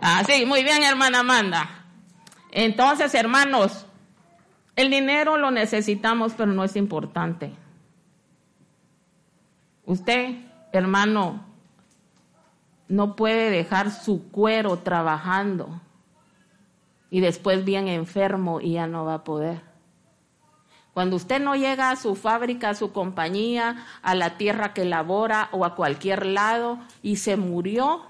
ah, 0.00 0.22
sí, 0.26 0.46
muy 0.46 0.64
bien, 0.64 0.82
hermana 0.82 1.20
Amanda. 1.20 1.84
Entonces, 2.52 3.14
hermanos, 3.14 3.86
el 4.76 4.90
dinero 4.90 5.36
lo 5.36 5.50
necesitamos, 5.50 6.32
pero 6.36 6.52
no 6.52 6.64
es 6.64 6.76
importante. 6.76 7.52
Usted, 9.84 10.36
hermano, 10.72 11.44
no 12.88 13.16
puede 13.16 13.50
dejar 13.50 13.90
su 13.90 14.30
cuero 14.30 14.78
trabajando 14.78 15.80
y 17.10 17.20
después 17.20 17.64
bien 17.64 17.88
enfermo 17.88 18.60
y 18.60 18.72
ya 18.72 18.86
no 18.86 19.04
va 19.04 19.14
a 19.14 19.24
poder. 19.24 19.60
Cuando 20.92 21.16
usted 21.16 21.40
no 21.40 21.54
llega 21.54 21.90
a 21.90 21.96
su 21.96 22.16
fábrica, 22.16 22.70
a 22.70 22.74
su 22.74 22.92
compañía, 22.92 23.86
a 24.02 24.14
la 24.14 24.36
tierra 24.36 24.74
que 24.74 24.84
labora 24.84 25.48
o 25.52 25.64
a 25.64 25.76
cualquier 25.76 26.26
lado 26.26 26.78
y 27.02 27.16
se 27.16 27.36
murió, 27.36 28.02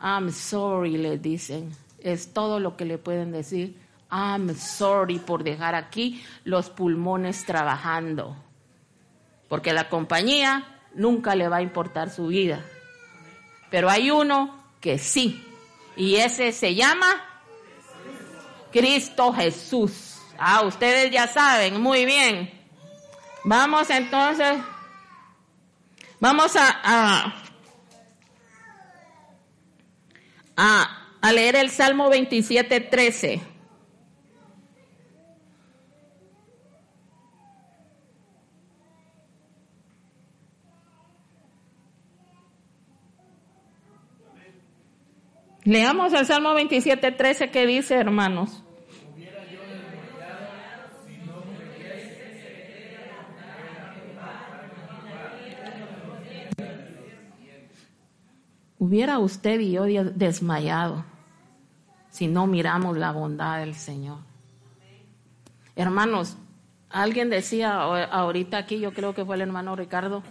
I'm 0.00 0.30
sorry, 0.30 0.96
le 0.96 1.18
dicen. 1.18 1.72
Es 1.98 2.32
todo 2.32 2.60
lo 2.60 2.76
que 2.76 2.84
le 2.84 2.98
pueden 2.98 3.32
decir. 3.32 3.76
I'm 4.10 4.54
sorry 4.54 5.18
por 5.18 5.42
dejar 5.42 5.74
aquí 5.74 6.22
los 6.44 6.70
pulmones 6.70 7.44
trabajando. 7.44 8.36
Porque 9.48 9.72
la 9.72 9.88
compañía 9.88 10.73
nunca 10.94 11.34
le 11.34 11.48
va 11.48 11.56
a 11.58 11.62
importar 11.62 12.10
su 12.10 12.28
vida. 12.28 12.64
Pero 13.70 13.90
hay 13.90 14.10
uno 14.10 14.64
que 14.80 14.98
sí. 14.98 15.44
Y 15.96 16.16
ese 16.16 16.52
se 16.52 16.74
llama 16.74 17.06
Cristo 18.72 19.32
Jesús. 19.32 20.18
Ah, 20.38 20.62
ustedes 20.64 21.10
ya 21.10 21.26
saben, 21.26 21.80
muy 21.80 22.04
bien. 22.04 22.50
Vamos 23.44 23.90
entonces, 23.90 24.56
vamos 26.18 26.56
a, 26.56 27.34
a, 30.56 30.98
a, 31.20 31.32
leer 31.32 31.56
el 31.56 31.70
Salmo 31.70 32.08
27, 32.08 32.80
13. 32.80 33.53
Leamos 45.64 46.12
el 46.12 46.26
Salmo 46.26 46.52
27, 46.52 47.12
13 47.12 47.50
que 47.50 47.66
dice, 47.66 47.94
hermanos. 47.94 48.62
Hubiera 58.78 59.18
usted 59.18 59.60
y 59.60 59.72
yo 59.72 59.84
desmayado 59.84 61.06
si 62.10 62.26
no 62.28 62.46
miramos 62.46 62.98
la 62.98 63.12
bondad 63.12 63.60
del 63.60 63.74
Señor. 63.74 64.18
Hermanos, 65.74 66.36
alguien 66.90 67.30
decía 67.30 67.80
ahorita 67.80 68.58
aquí, 68.58 68.80
yo 68.80 68.92
creo 68.92 69.14
que 69.14 69.24
fue 69.24 69.36
el 69.36 69.40
hermano 69.40 69.74
Ricardo, 69.74 70.22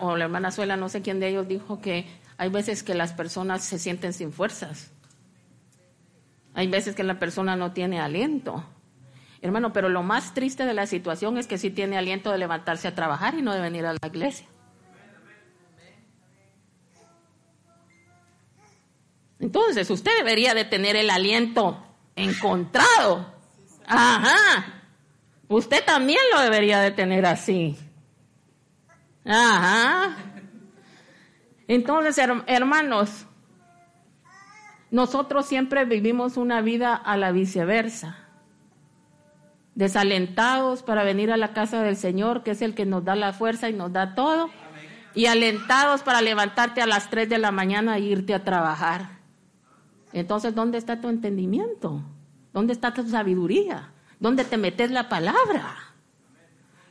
o 0.00 0.16
la 0.16 0.24
hermana 0.24 0.50
Suela, 0.50 0.76
no 0.76 0.88
sé 0.88 1.00
quién 1.00 1.20
de 1.20 1.28
ellos 1.28 1.46
dijo 1.46 1.80
que 1.80 2.06
hay 2.36 2.48
veces 2.48 2.82
que 2.82 2.94
las 2.94 3.12
personas 3.12 3.64
se 3.64 3.78
sienten 3.78 4.12
sin 4.12 4.32
fuerzas. 4.32 4.90
Hay 6.54 6.68
veces 6.68 6.94
que 6.94 7.02
la 7.02 7.18
persona 7.18 7.56
no 7.56 7.72
tiene 7.72 8.00
aliento. 8.00 8.64
Hermano, 9.42 9.72
pero 9.72 9.88
lo 9.88 10.02
más 10.02 10.34
triste 10.34 10.64
de 10.64 10.74
la 10.74 10.86
situación 10.86 11.36
es 11.36 11.46
que 11.46 11.58
sí 11.58 11.70
tiene 11.70 11.98
aliento 11.98 12.30
de 12.32 12.38
levantarse 12.38 12.88
a 12.88 12.94
trabajar 12.94 13.34
y 13.34 13.42
no 13.42 13.52
de 13.52 13.60
venir 13.60 13.84
a 13.84 13.92
la 13.92 14.06
iglesia. 14.06 14.46
Entonces, 19.38 19.90
usted 19.90 20.12
debería 20.16 20.54
de 20.54 20.64
tener 20.64 20.96
el 20.96 21.10
aliento 21.10 21.84
encontrado. 22.16 23.34
Ajá. 23.86 24.82
Usted 25.48 25.84
también 25.84 26.20
lo 26.32 26.40
debería 26.40 26.80
de 26.80 26.92
tener 26.92 27.26
así. 27.26 27.76
Ajá. 29.26 30.33
Entonces, 31.68 32.18
her- 32.18 32.44
hermanos, 32.46 33.26
nosotros 34.90 35.46
siempre 35.46 35.84
vivimos 35.84 36.36
una 36.36 36.60
vida 36.60 36.94
a 36.94 37.16
la 37.16 37.32
viceversa. 37.32 38.18
Desalentados 39.74 40.82
para 40.82 41.02
venir 41.02 41.32
a 41.32 41.36
la 41.36 41.52
casa 41.52 41.82
del 41.82 41.96
Señor, 41.96 42.42
que 42.44 42.52
es 42.52 42.62
el 42.62 42.74
que 42.74 42.86
nos 42.86 43.04
da 43.04 43.16
la 43.16 43.32
fuerza 43.32 43.68
y 43.68 43.72
nos 43.72 43.92
da 43.92 44.14
todo. 44.14 44.50
Y 45.14 45.26
alentados 45.26 46.02
para 46.02 46.20
levantarte 46.22 46.80
a 46.82 46.86
las 46.86 47.08
3 47.10 47.28
de 47.28 47.38
la 47.38 47.50
mañana 47.50 47.96
e 47.96 48.00
irte 48.00 48.34
a 48.34 48.44
trabajar. 48.44 49.18
Entonces, 50.12 50.54
¿dónde 50.54 50.78
está 50.78 51.00
tu 51.00 51.08
entendimiento? 51.08 52.02
¿Dónde 52.52 52.72
está 52.72 52.92
tu 52.94 53.04
sabiduría? 53.08 53.90
¿Dónde 54.20 54.44
te 54.44 54.56
metes 54.56 54.90
la 54.92 55.08
palabra? 55.08 55.74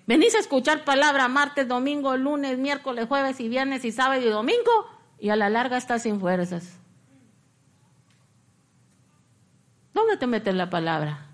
Venís 0.05 0.35
a 0.35 0.39
escuchar 0.39 0.83
palabra 0.83 1.27
martes, 1.27 1.67
domingo, 1.67 2.17
lunes, 2.17 2.57
miércoles, 2.57 3.07
jueves 3.07 3.39
y 3.39 3.47
viernes 3.47 3.85
y 3.85 3.91
sábado 3.91 4.21
y 4.21 4.29
domingo 4.29 4.87
y 5.17 5.29
a 5.29 5.35
la 5.37 5.49
larga 5.49 5.77
estás 5.77 6.03
sin 6.03 6.19
fuerzas. 6.19 6.77
¿Dónde 9.93 10.17
te 10.17 10.27
metes 10.27 10.53
la 10.53 10.69
palabra? 10.69 11.29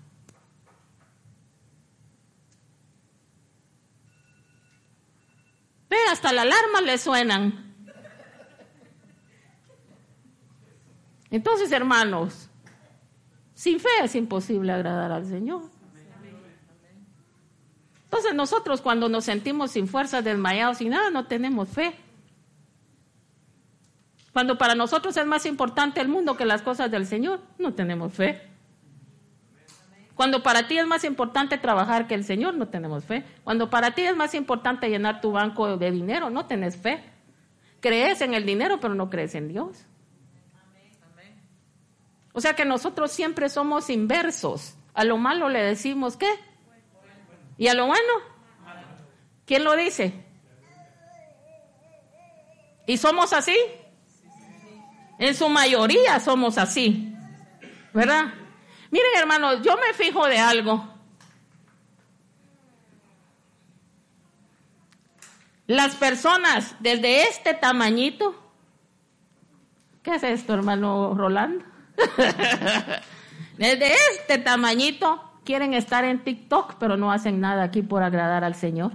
Ve, 5.88 5.96
hasta 6.12 6.32
la 6.32 6.42
alarma 6.42 6.80
le 6.82 6.98
suenan. 6.98 7.74
Entonces, 11.30 11.72
hermanos, 11.72 12.48
sin 13.54 13.80
fe 13.80 13.88
es 14.04 14.14
imposible 14.14 14.72
agradar 14.72 15.10
al 15.10 15.26
Señor. 15.26 15.79
Entonces 18.20 18.36
nosotros 18.36 18.82
cuando 18.82 19.08
nos 19.08 19.24
sentimos 19.24 19.70
sin 19.70 19.88
fuerzas, 19.88 20.22
desmayados, 20.22 20.76
sin 20.76 20.90
nada, 20.90 21.08
no 21.08 21.26
tenemos 21.26 21.70
fe. 21.70 21.94
Cuando 24.34 24.58
para 24.58 24.74
nosotros 24.74 25.16
es 25.16 25.24
más 25.24 25.46
importante 25.46 26.02
el 26.02 26.08
mundo 26.08 26.36
que 26.36 26.44
las 26.44 26.60
cosas 26.60 26.90
del 26.90 27.06
Señor, 27.06 27.40
no 27.58 27.72
tenemos 27.72 28.12
fe. 28.12 28.42
Cuando 30.14 30.42
para 30.42 30.68
ti 30.68 30.76
es 30.76 30.86
más 30.86 31.04
importante 31.04 31.56
trabajar 31.56 32.06
que 32.06 32.14
el 32.14 32.24
Señor, 32.24 32.52
no 32.56 32.68
tenemos 32.68 33.06
fe. 33.06 33.24
Cuando 33.42 33.70
para 33.70 33.92
ti 33.92 34.02
es 34.02 34.14
más 34.14 34.34
importante 34.34 34.90
llenar 34.90 35.22
tu 35.22 35.32
banco 35.32 35.78
de 35.78 35.90
dinero, 35.90 36.28
no 36.28 36.44
tenés 36.44 36.76
fe. 36.76 37.02
Crees 37.80 38.20
en 38.20 38.34
el 38.34 38.44
dinero, 38.44 38.80
pero 38.80 38.94
no 38.94 39.08
crees 39.08 39.34
en 39.34 39.48
Dios. 39.48 39.86
O 42.34 42.42
sea 42.42 42.52
que 42.52 42.66
nosotros 42.66 43.12
siempre 43.12 43.48
somos 43.48 43.88
inversos. 43.88 44.74
A 44.92 45.04
lo 45.04 45.16
malo 45.16 45.48
le 45.48 45.62
decimos 45.62 46.18
qué. 46.18 46.28
¿Y 47.60 47.68
a 47.68 47.74
lo 47.74 47.86
bueno? 47.86 48.12
¿Quién 49.44 49.64
lo 49.64 49.76
dice? 49.76 50.14
¿Y 52.86 52.96
somos 52.96 53.34
así? 53.34 53.54
En 55.18 55.34
su 55.34 55.46
mayoría 55.50 56.18
somos 56.20 56.56
así. 56.56 57.14
¿Verdad? 57.92 58.32
Miren, 58.90 59.10
hermanos, 59.14 59.60
yo 59.62 59.76
me 59.76 59.92
fijo 59.92 60.26
de 60.26 60.38
algo. 60.38 60.88
Las 65.66 65.96
personas 65.96 66.76
desde 66.80 67.24
este 67.24 67.52
tamañito. 67.52 68.42
¿Qué 70.02 70.14
es 70.14 70.22
esto, 70.22 70.54
hermano 70.54 71.12
Rolando? 71.14 71.62
desde 73.58 73.92
este 74.14 74.38
tamañito 74.38 75.29
quieren 75.50 75.74
estar 75.74 76.04
en 76.04 76.22
TikTok, 76.22 76.76
pero 76.78 76.96
no 76.96 77.10
hacen 77.10 77.40
nada 77.40 77.64
aquí 77.64 77.82
por 77.82 78.04
agradar 78.04 78.44
al 78.44 78.54
Señor. 78.54 78.92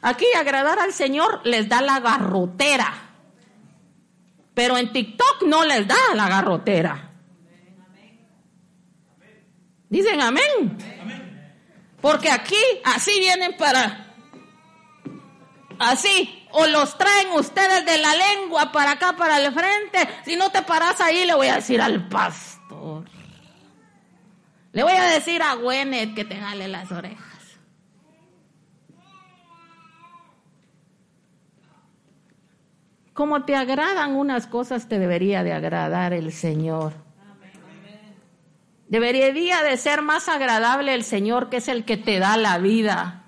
Aquí 0.00 0.24
agradar 0.34 0.78
al 0.78 0.94
Señor 0.94 1.42
les 1.44 1.68
da 1.68 1.82
la 1.82 2.00
garrotera, 2.00 2.90
pero 4.54 4.78
en 4.78 4.90
TikTok 4.94 5.42
no 5.46 5.62
les 5.66 5.86
da 5.86 5.96
la 6.14 6.26
garrotera. 6.30 7.10
Dicen 9.90 10.22
amén. 10.22 10.78
Porque 12.00 12.30
aquí 12.30 12.62
así 12.82 13.20
vienen 13.20 13.54
para, 13.58 14.14
así, 15.78 16.46
o 16.52 16.66
los 16.66 16.96
traen 16.96 17.30
ustedes 17.32 17.84
de 17.84 17.98
la 17.98 18.14
lengua 18.14 18.72
para 18.72 18.92
acá, 18.92 19.14
para 19.18 19.36
el 19.36 19.52
frente. 19.52 20.08
Si 20.24 20.34
no 20.34 20.50
te 20.50 20.62
paras 20.62 20.98
ahí, 21.02 21.26
le 21.26 21.34
voy 21.34 21.48
a 21.48 21.56
decir 21.56 21.82
al 21.82 22.08
pastor. 22.08 22.93
Le 24.74 24.82
voy 24.82 24.92
a 24.92 25.04
decir 25.04 25.40
a 25.40 25.54
Gwenet 25.54 26.14
que 26.14 26.24
te 26.24 26.34
jale 26.36 26.66
las 26.66 26.90
orejas. 26.90 27.24
Como 33.12 33.44
te 33.44 33.54
agradan 33.54 34.16
unas 34.16 34.48
cosas, 34.48 34.88
te 34.88 34.98
debería 34.98 35.44
de 35.44 35.52
agradar 35.52 36.12
el 36.12 36.32
Señor. 36.32 36.92
Debería 38.88 39.62
de 39.62 39.76
ser 39.76 40.02
más 40.02 40.28
agradable 40.28 40.92
el 40.92 41.04
Señor, 41.04 41.50
que 41.50 41.58
es 41.58 41.68
el 41.68 41.84
que 41.84 41.96
te 41.96 42.18
da 42.18 42.36
la 42.36 42.58
vida. 42.58 43.22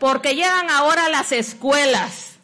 Porque 0.00 0.34
llegan 0.34 0.70
ahora 0.70 1.06
a 1.06 1.08
las 1.08 1.30
escuelas. 1.30 2.40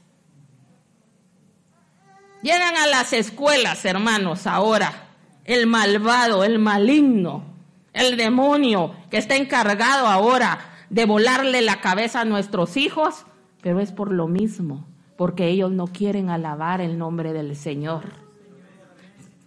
Llegan 2.43 2.77
a 2.77 2.87
las 2.87 3.13
escuelas, 3.13 3.85
hermanos, 3.85 4.47
ahora. 4.47 5.09
El 5.45 5.67
malvado, 5.67 6.45
el 6.45 6.61
maligno, 6.61 7.54
el 7.95 8.17
demonio 8.17 8.95
que 9.11 9.17
está 9.17 9.37
encargado 9.37 10.09
ahora 10.09 10.59
de 10.91 11.07
volarle 11.07 11.63
la 11.63 11.81
cabeza 11.81 12.21
a 12.21 12.25
nuestros 12.25 12.77
hijos, 12.77 13.25
pero 13.63 13.81
es 13.81 13.93
por 13.93 14.13
lo 14.13 14.29
mismo, 14.29 14.87
porque 15.17 15.49
ellos 15.49 15.71
no 15.71 15.87
quieren 15.87 16.29
alabar 16.29 16.81
el 16.81 16.99
nombre 16.99 17.33
del 17.33 17.57
Señor. 17.57 18.03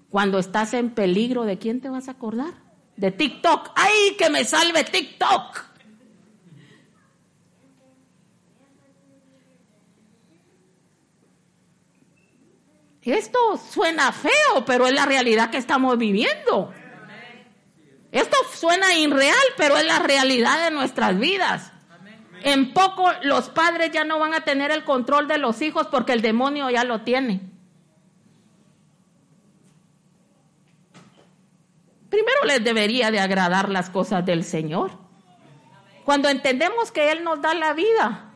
Cuando 0.10 0.40
estás 0.40 0.74
en 0.74 0.90
peligro, 0.92 1.44
¿de 1.44 1.60
quién 1.60 1.82
te 1.82 1.90
vas 1.90 2.08
a 2.08 2.12
acordar? 2.12 2.54
De 2.96 3.12
TikTok. 3.12 3.72
¡Ay, 3.76 4.16
que 4.18 4.30
me 4.30 4.44
salve 4.46 4.84
TikTok! 4.86 5.66
Esto 13.04 13.40
suena 13.72 14.12
feo, 14.12 14.66
pero 14.66 14.86
es 14.86 14.94
la 14.94 15.06
realidad 15.06 15.50
que 15.50 15.58
estamos 15.58 15.98
viviendo. 15.98 16.74
Suena 18.68 18.94
irreal, 18.96 19.38
pero 19.56 19.78
es 19.78 19.86
la 19.86 20.00
realidad 20.00 20.66
de 20.66 20.72
nuestras 20.72 21.18
vidas. 21.18 21.72
En 22.44 22.74
poco 22.74 23.10
los 23.24 23.48
padres 23.48 23.92
ya 23.94 24.04
no 24.04 24.20
van 24.20 24.34
a 24.34 24.42
tener 24.42 24.72
el 24.72 24.84
control 24.84 25.30
de 25.30 25.38
los 25.38 25.62
hijos 25.62 25.88
porque 25.88 26.12
el 26.12 26.22
demonio 26.22 26.70
ya 26.70 26.84
lo 26.84 27.04
tiene. 27.04 27.50
Primero 32.10 32.44
les 32.46 32.62
debería 32.62 33.10
de 33.10 33.22
agradar 33.22 33.70
las 33.70 33.90
cosas 33.90 34.26
del 34.26 34.44
Señor. 34.44 34.92
Cuando 36.04 36.28
entendemos 36.28 36.92
que 36.92 37.14
Él 37.14 37.24
nos 37.24 37.42
da 37.42 37.54
la 37.54 37.72
vida, 37.72 38.34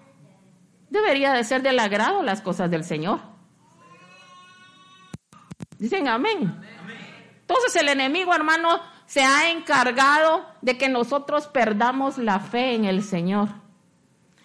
debería 0.89 1.33
de 1.33 1.43
ser 1.43 1.61
del 1.61 1.77
agrado 1.77 2.23
las 2.23 2.41
cosas 2.41 2.71
del 2.71 2.85
Señor. 2.85 3.19
Dicen 5.77 6.07
amén. 6.07 6.57
Entonces 7.41 7.75
el 7.75 7.89
enemigo, 7.89 8.33
hermano, 8.33 8.79
se 9.11 9.23
ha 9.23 9.51
encargado 9.51 10.45
de 10.61 10.77
que 10.77 10.87
nosotros 10.87 11.47
perdamos 11.47 12.17
la 12.17 12.39
fe 12.39 12.75
en 12.75 12.85
el 12.85 13.03
Señor 13.03 13.49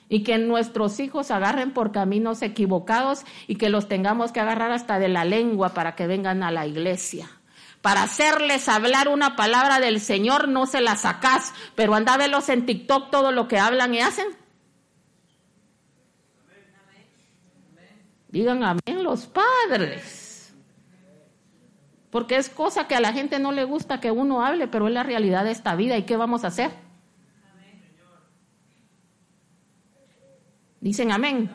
y 0.09 0.24
que 0.24 0.38
nuestros 0.38 0.98
hijos 0.98 1.31
agarren 1.31 1.72
por 1.72 1.92
caminos 1.92 2.42
equivocados 2.42 3.24
y 3.46 3.59
que 3.59 3.68
los 3.68 3.87
tengamos 3.87 4.33
que 4.33 4.40
agarrar 4.40 4.72
hasta 4.72 4.98
de 4.98 5.07
la 5.07 5.24
lengua 5.24 5.68
para 5.68 5.94
que 5.94 6.09
vengan 6.09 6.42
a 6.42 6.50
la 6.50 6.66
iglesia. 6.66 7.31
Para 7.81 8.02
hacerles 8.02 8.68
hablar 8.68 9.07
una 9.07 9.37
palabra 9.37 9.79
del 9.79 10.00
Señor 10.00 10.48
no 10.48 10.66
se 10.66 10.81
la 10.81 10.96
sacás, 10.96 11.55
pero 11.76 11.94
anda 11.94 12.14
a 12.14 12.18
verlos 12.18 12.48
en 12.48 12.66
TikTok 12.66 13.12
todo 13.12 13.31
lo 13.31 13.46
que 13.46 13.61
hablan 13.61 13.94
y 13.94 14.00
hacen. 14.00 14.26
Digan 18.31 18.64
amén 18.64 19.05
los 19.05 19.29
padres. 19.29 20.25
Porque 22.11 22.37
es 22.37 22.49
cosa 22.49 22.87
que 22.88 22.95
a 22.95 23.01
la 23.01 23.12
gente 23.12 23.38
no 23.38 23.53
le 23.53 23.64
gusta 23.64 24.01
que 24.01 24.11
uno 24.11 24.45
hable, 24.45 24.69
pero 24.69 24.88
es 24.88 24.95
la 24.95 25.03
realidad 25.03 25.45
de 25.45 25.51
esta 25.51 25.75
vida. 25.75 25.97
¿Y 25.97 26.05
qué 26.05 26.16
vamos 26.16 26.45
a 26.45 26.49
hacer? 26.49 26.71
Dicen 30.81 31.11
amén. 31.11 31.51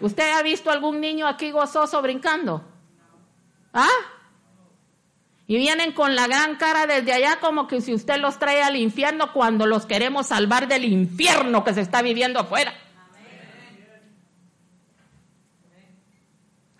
¿Usted 0.00 0.32
ha 0.32 0.42
visto 0.42 0.70
algún 0.70 1.00
niño 1.00 1.26
aquí 1.26 1.50
gozoso 1.50 2.00
brincando? 2.02 2.64
¿Ah? 3.72 3.88
Y 5.46 5.56
vienen 5.56 5.92
con 5.92 6.14
la 6.14 6.26
gran 6.26 6.56
cara 6.56 6.86
desde 6.86 7.12
allá 7.12 7.40
como 7.40 7.66
que 7.66 7.80
si 7.80 7.92
usted 7.92 8.18
los 8.18 8.38
trae 8.38 8.62
al 8.62 8.76
infierno 8.76 9.32
cuando 9.32 9.66
los 9.66 9.84
queremos 9.84 10.28
salvar 10.28 10.68
del 10.68 10.84
infierno 10.84 11.64
que 11.64 11.74
se 11.74 11.80
está 11.80 12.02
viviendo 12.02 12.38
afuera. 12.38 12.72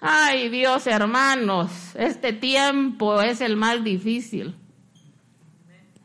Ay 0.01 0.49
Dios 0.49 0.87
hermanos, 0.87 1.95
este 1.95 2.33
tiempo 2.33 3.21
es 3.21 3.41
el 3.43 3.57
más 3.57 3.85
difícil. 3.85 4.57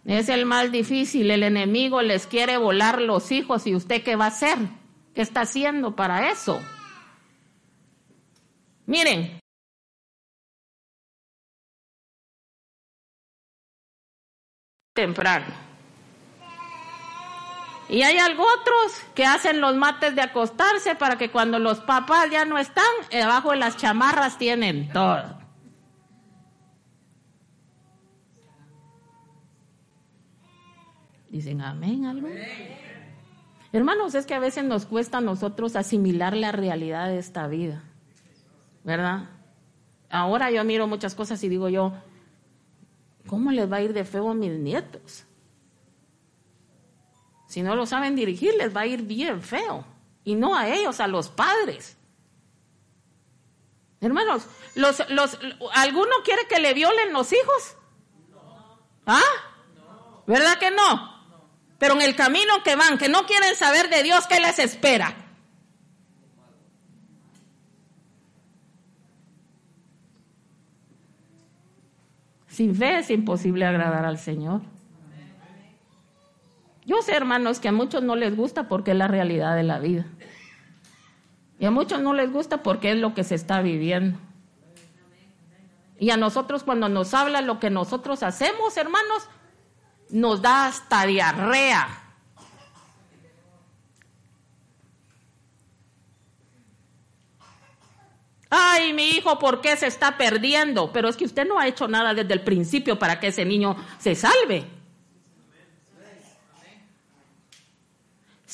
Es 0.06 0.30
el 0.30 0.46
más 0.46 0.72
difícil. 0.72 1.32
El 1.32 1.44
enemigo 1.44 2.02
les 2.02 2.28
quiere 2.28 2.58
volar 2.58 3.02
los 3.02 3.32
hijos 3.32 3.66
y 3.66 3.76
usted 3.76 4.04
qué 4.04 4.16
va 4.16 4.26
a 4.26 4.28
hacer? 4.28 4.58
¿Qué 5.16 5.22
está 5.22 5.42
haciendo 5.42 5.96
para 5.96 6.30
eso? 6.30 6.62
Miren. 8.86 9.40
Temprano. 14.94 15.65
Y 17.88 18.02
hay 18.02 18.18
algo 18.18 18.44
otros 18.44 19.04
que 19.14 19.26
hacen 19.26 19.62
los 19.62 19.76
mates 19.76 20.16
de 20.16 20.22
acostarse 20.22 20.96
para 20.96 21.18
que 21.18 21.30
cuando 21.30 21.60
los 21.60 21.82
papás 21.82 22.30
ya 22.32 22.44
no 22.46 22.58
están, 22.58 22.84
debajo 23.12 23.52
de 23.52 23.58
las 23.58 23.78
chamarras 23.78 24.38
tienen 24.38 24.92
todo. 24.92 25.38
Dicen 31.30 31.62
amén 31.62 32.06
algo. 32.06 32.30
Hermanos, 33.72 34.16
es 34.16 34.26
que 34.26 34.34
a 34.34 34.40
veces 34.40 34.64
nos 34.64 34.86
cuesta 34.86 35.18
a 35.18 35.22
nosotros 35.22 35.76
asimilar 35.76 36.36
la 36.36 36.54
realidad 36.54 37.10
de 37.10 37.20
esta 37.20 37.46
vida, 37.48 37.84
¿verdad? 38.86 39.30
Ahora 40.10 40.50
yo 40.50 40.64
miro 40.64 40.88
muchas 40.88 41.14
cosas 41.14 41.44
y 41.44 41.50
digo 41.50 41.68
yo, 41.68 41.92
¿cómo 43.28 43.52
les 43.52 43.70
va 43.70 43.78
a 43.78 43.82
ir 43.82 43.92
de 43.92 44.06
feo 44.06 44.30
a 44.30 44.34
mis 44.34 44.54
nietos? 44.54 45.26
Si 47.56 47.64
no 47.64 47.74
lo 47.78 47.86
saben 47.86 48.18
dirigir, 48.18 48.54
les 48.56 48.76
va 48.76 48.82
a 48.82 48.86
ir 48.86 49.04
bien 49.04 49.42
feo. 49.42 49.86
Y 50.26 50.36
no 50.36 50.58
a 50.58 50.68
ellos, 50.68 51.00
a 51.00 51.08
los 51.08 51.30
padres. 51.30 51.96
Hermanos, 54.02 54.46
los, 54.76 55.10
los, 55.10 55.40
¿alguno 55.72 56.12
quiere 56.26 56.48
que 56.50 56.60
le 56.60 56.74
violen 56.74 57.14
los 57.14 57.32
hijos? 57.32 57.78
¿Ah? 59.06 59.22
¿Verdad 60.28 60.60
que 60.60 60.70
no? 60.70 61.18
Pero 61.78 61.94
en 61.94 62.02
el 62.02 62.14
camino 62.18 62.62
que 62.62 62.76
van, 62.76 62.98
que 62.98 63.08
no 63.08 63.26
quieren 63.26 63.56
saber 63.56 63.90
de 63.90 64.04
Dios, 64.04 64.28
¿qué 64.28 64.42
les 64.42 64.60
espera? 64.60 65.16
Sin 72.50 72.76
fe 72.76 72.98
es 72.98 73.10
imposible 73.10 73.66
agradar 73.66 74.04
al 74.04 74.18
Señor. 74.18 74.75
Yo 76.86 77.02
sé, 77.02 77.16
hermanos, 77.16 77.60
que 77.60 77.68
a 77.68 77.72
muchos 77.72 78.04
no 78.04 78.16
les 78.16 78.36
gusta 78.36 78.68
porque 78.68 78.92
es 78.92 78.98
la 78.98 79.08
realidad 79.08 79.56
de 79.56 79.64
la 79.64 79.80
vida. 79.80 80.06
Y 81.60 81.66
a 81.66 81.72
muchos 81.72 82.02
no 82.02 82.14
les 82.14 82.32
gusta 82.32 82.62
porque 82.64 82.92
es 82.92 82.98
lo 82.98 83.14
que 83.14 83.24
se 83.24 83.36
está 83.36 83.62
viviendo. 83.62 84.20
Y 85.98 86.10
a 86.12 86.18
nosotros 86.18 86.64
cuando 86.64 86.90
nos 86.90 87.14
habla 87.14 87.42
lo 87.42 87.60
que 87.60 87.70
nosotros 87.70 88.22
hacemos, 88.22 88.78
hermanos, 88.78 89.28
nos 90.10 90.42
da 90.42 90.68
hasta 90.68 91.06
diarrea. 91.06 91.88
Ay, 98.50 98.94
mi 98.94 99.10
hijo, 99.10 99.40
¿por 99.40 99.62
qué 99.62 99.76
se 99.76 99.88
está 99.88 100.18
perdiendo? 100.18 100.92
Pero 100.94 101.10
es 101.10 101.18
que 101.18 101.26
usted 101.26 101.48
no 101.48 101.60
ha 101.60 101.68
hecho 101.68 101.88
nada 101.88 102.14
desde 102.14 102.34
el 102.34 102.42
principio 102.42 103.00
para 103.00 103.20
que 103.20 103.28
ese 103.28 103.44
niño 103.44 103.76
se 103.98 104.16
salve. 104.16 104.75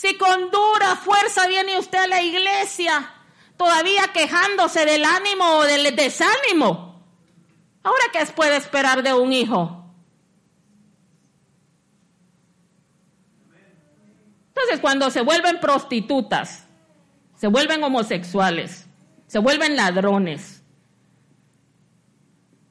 Si 0.01 0.17
con 0.17 0.49
dura 0.49 0.95
fuerza 0.95 1.45
viene 1.45 1.77
usted 1.77 1.99
a 1.99 2.07
la 2.07 2.23
iglesia, 2.23 3.07
todavía 3.55 4.01
quejándose 4.11 4.83
del 4.83 5.05
ánimo 5.05 5.57
o 5.57 5.63
del 5.63 5.95
desánimo, 5.95 7.05
¿ahora 7.83 8.05
qué 8.11 8.25
puede 8.33 8.57
esperar 8.57 9.03
de 9.03 9.13
un 9.13 9.31
hijo? 9.31 9.85
Entonces, 14.47 14.79
cuando 14.81 15.11
se 15.11 15.21
vuelven 15.21 15.59
prostitutas, 15.59 16.65
se 17.35 17.45
vuelven 17.45 17.83
homosexuales, 17.83 18.87
se 19.27 19.37
vuelven 19.37 19.75
ladrones, 19.75 20.63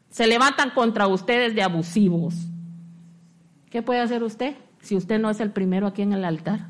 se 0.08 0.26
levantan 0.26 0.70
contra 0.70 1.06
ustedes 1.06 1.54
de 1.54 1.62
abusivos, 1.62 2.34
¿qué 3.70 3.82
puede 3.82 4.00
hacer 4.00 4.24
usted 4.24 4.56
si 4.80 4.96
usted 4.96 5.20
no 5.20 5.30
es 5.30 5.38
el 5.38 5.52
primero 5.52 5.86
aquí 5.86 6.02
en 6.02 6.12
el 6.12 6.24
altar? 6.24 6.69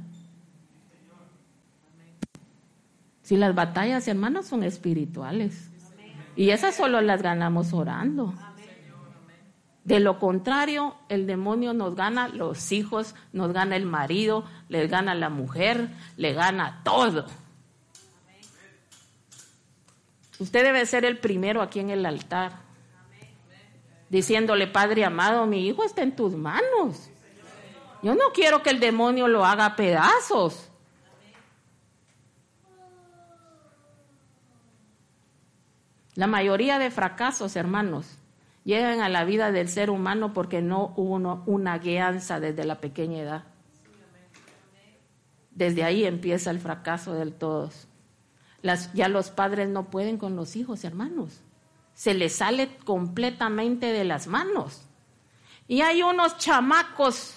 Si 3.31 3.37
las 3.37 3.55
batallas, 3.55 4.09
hermanos, 4.09 4.47
son 4.47 4.65
espirituales. 4.65 5.71
Y 6.35 6.51
esas 6.51 6.75
solo 6.75 7.01
las 7.01 7.23
ganamos 7.23 7.73
orando. 7.73 8.35
De 9.85 10.01
lo 10.01 10.19
contrario, 10.19 10.97
el 11.09 11.29
demonio 11.29 11.73
nos 11.73 11.95
gana 11.95 12.27
los 12.27 12.73
hijos, 12.73 13.15
nos 13.33 13.53
gana 13.53 13.77
el 13.77 13.87
marido, 13.87 14.45
les 14.69 14.91
gana 14.91 15.15
la 15.15 15.29
mujer, 15.29 15.91
le 16.17 16.33
gana 16.33 16.81
todo. 16.83 17.27
Usted 20.41 20.65
debe 20.65 20.85
ser 20.85 21.05
el 21.05 21.17
primero 21.17 21.63
aquí 21.63 21.79
en 21.79 21.91
el 21.91 22.07
altar, 22.07 22.55
diciéndole, 24.09 24.67
Padre 24.67 25.05
amado, 25.05 25.47
mi 25.47 25.69
hijo 25.69 25.85
está 25.85 26.03
en 26.03 26.17
tus 26.17 26.35
manos. 26.35 27.09
Yo 28.03 28.17
no 28.17 28.33
quiero 28.35 28.65
que 28.65 28.71
el 28.71 28.81
demonio 28.81 29.29
lo 29.29 29.45
haga 29.45 29.67
a 29.67 29.77
pedazos. 29.77 30.70
La 36.15 36.27
mayoría 36.27 36.79
de 36.79 36.91
fracasos, 36.91 37.57
hermanos, 37.57 38.19
llegan 38.65 39.01
a 39.01 39.09
la 39.09 39.25
vida 39.25 39.53
del 39.53 39.69
ser 39.69 39.91
humano 39.91 40.33
porque 40.33 40.61
no 40.61 40.93
hubo 40.97 41.43
una 41.47 41.79
guianza 41.79 42.41
desde 42.41 42.65
la 42.65 42.81
pequeña 42.81 43.19
edad. 43.21 43.45
Desde 45.51 45.85
ahí 45.85 46.05
empieza 46.05 46.51
el 46.51 46.61
fracaso 46.61 47.15
del 47.15 47.33
todos. 47.33 47.87
Ya 48.95 49.09
los 49.09 49.31
padres 49.31 49.69
no 49.69 49.91
pueden 49.91 50.19
con 50.19 50.37
los 50.37 50.57
hijos, 50.57 50.85
hermanos. 50.85 51.41
Se 51.95 52.15
les 52.15 52.35
sale 52.35 52.77
completamente 52.85 53.93
de 53.93 54.05
las 54.05 54.27
manos. 54.27 54.83
Y 55.69 55.83
hay 55.83 56.03
unos 56.03 56.37
chamacos 56.39 57.35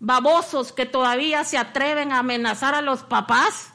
babosos 0.00 0.72
que 0.72 0.86
todavía 0.86 1.44
se 1.44 1.56
atreven 1.56 2.12
a 2.12 2.18
amenazar 2.18 2.74
a 2.74 2.82
los 2.82 3.02
papás. 3.02 3.72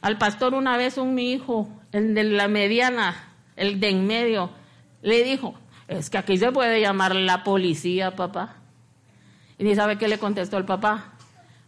Al 0.00 0.18
pastor 0.18 0.54
una 0.54 0.76
vez 0.76 0.98
un 0.98 1.14
mi 1.14 1.32
hijo, 1.32 1.68
el 1.94 2.12
de 2.12 2.24
la 2.24 2.48
mediana, 2.48 3.14
el 3.54 3.78
de 3.78 3.90
en 3.90 4.06
medio, 4.08 4.50
le 5.00 5.22
dijo, 5.22 5.54
es 5.86 6.10
que 6.10 6.18
aquí 6.18 6.36
se 6.36 6.50
puede 6.50 6.80
llamar 6.80 7.14
la 7.14 7.44
policía, 7.44 8.16
papá. 8.16 8.56
Y 9.58 9.64
ni 9.64 9.76
sabe 9.76 9.96
qué 9.96 10.08
le 10.08 10.18
contestó 10.18 10.58
el 10.58 10.64
papá. 10.64 11.12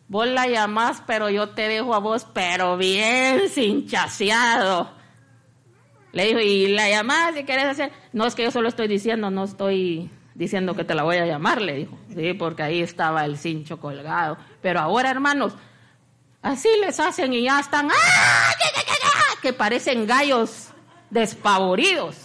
Vos 0.09 0.27
la 0.27 0.49
llamás, 0.49 1.01
pero 1.07 1.31
yo 1.31 1.51
te 1.51 1.69
dejo 1.69 1.95
a 1.95 2.01
vos, 2.01 2.27
pero 2.33 2.77
bien 2.77 3.49
sinchaseado. 3.49 4.91
Le 6.11 6.27
dijo, 6.27 6.41
y 6.41 6.69
la 6.69 6.91
llamás 6.91 7.37
si 7.37 7.45
quieres 7.45 7.67
hacer. 7.67 7.93
No 8.12 8.27
es 8.27 8.35
que 8.35 8.43
yo 8.43 8.51
solo 8.51 8.69
estoy 8.69 8.89
diciendo, 8.89 9.31
no 9.31 9.45
estoy 9.45 10.11
diciendo 10.35 10.75
que 10.75 10.83
te 10.83 10.97
la 10.97 11.05
voy 11.05 11.19
a 11.19 11.27
llamar, 11.27 11.62
le 11.62 11.75
dijo. 11.75 11.97
Sí, 12.12 12.33
porque 12.33 12.65
ahí 12.65 12.83
estaba 12.83 13.25
el 13.25 13.39
cincho 13.39 13.79
colgado. 13.79 14.39
Pero 14.61 14.81
ahora, 14.81 15.09
hermanos, 15.09 15.53
así 16.43 16.69
les 16.81 16.99
hacen 16.99 17.33
y 17.33 17.43
ya 17.43 17.61
están, 17.61 17.89
¡ah! 17.93 18.57
Parecen 19.53 20.07
gallos 20.07 20.69
despavoridos. 21.11 22.17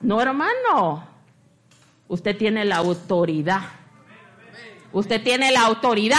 No, 0.00 0.20
hermano. 0.20 1.08
Usted 2.08 2.36
tiene 2.36 2.64
la 2.64 2.76
autoridad. 2.76 3.62
Usted 4.92 5.22
tiene 5.22 5.50
la 5.50 5.62
autoridad. 5.62 6.18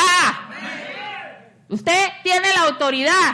Usted 1.69 2.09
tiene 2.23 2.53
la 2.53 2.63
autoridad. 2.63 3.31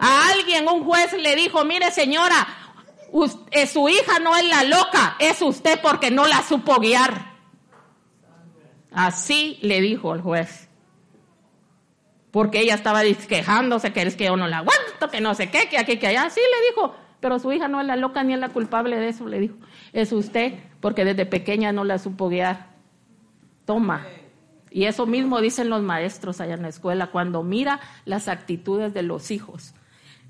A 0.00 0.28
alguien, 0.30 0.68
un 0.68 0.84
juez 0.84 1.12
le 1.12 1.36
dijo, 1.36 1.64
mire 1.64 1.90
señora, 1.90 2.46
eh, 3.50 3.66
su 3.66 3.88
hija 3.88 4.18
no 4.18 4.36
es 4.36 4.44
la 4.48 4.64
loca, 4.64 5.16
es 5.18 5.40
usted 5.40 5.80
porque 5.80 6.10
no 6.10 6.26
la 6.26 6.42
supo 6.42 6.80
guiar. 6.80 7.32
Así 8.92 9.58
le 9.62 9.80
dijo 9.80 10.14
el 10.14 10.20
juez. 10.20 10.68
Porque 12.34 12.62
ella 12.62 12.74
estaba 12.74 13.02
quejándose 13.28 13.92
que 13.92 14.02
es 14.02 14.16
que 14.16 14.24
yo 14.24 14.36
no 14.36 14.48
la 14.48 14.58
aguanto, 14.58 15.08
que 15.08 15.20
no 15.20 15.36
sé 15.36 15.52
qué, 15.52 15.68
que 15.68 15.78
aquí, 15.78 16.00
que 16.00 16.08
allá. 16.08 16.24
Así 16.24 16.40
le 16.40 16.66
dijo. 16.68 16.92
Pero 17.20 17.38
su 17.38 17.52
hija 17.52 17.68
no 17.68 17.80
es 17.80 17.86
la 17.86 17.94
loca 17.94 18.24
ni 18.24 18.34
es 18.34 18.40
la 18.40 18.48
culpable 18.48 18.96
de 18.98 19.10
eso, 19.10 19.28
le 19.28 19.38
dijo. 19.38 19.54
Es 19.92 20.10
usted, 20.10 20.54
porque 20.80 21.04
desde 21.04 21.26
pequeña 21.26 21.70
no 21.70 21.84
la 21.84 21.96
supo 22.00 22.28
guiar. 22.28 22.74
Toma. 23.64 24.04
Y 24.68 24.86
eso 24.86 25.06
mismo 25.06 25.40
dicen 25.40 25.70
los 25.70 25.82
maestros 25.82 26.40
allá 26.40 26.54
en 26.54 26.62
la 26.62 26.70
escuela, 26.70 27.12
cuando 27.12 27.44
mira 27.44 27.78
las 28.04 28.26
actitudes 28.26 28.92
de 28.92 29.04
los 29.04 29.30
hijos. 29.30 29.72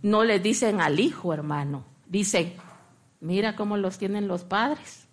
No 0.03 0.25
le 0.25 0.40
dicen 0.40 0.83
al 0.83 1.01
hijo, 1.01 1.33
hermano, 1.33 1.87
dicen, 2.07 2.53
mira 3.21 3.57
cómo 3.57 3.79
los 3.79 3.97
tienen 3.97 4.29
los 4.29 4.45
padres. 4.45 5.04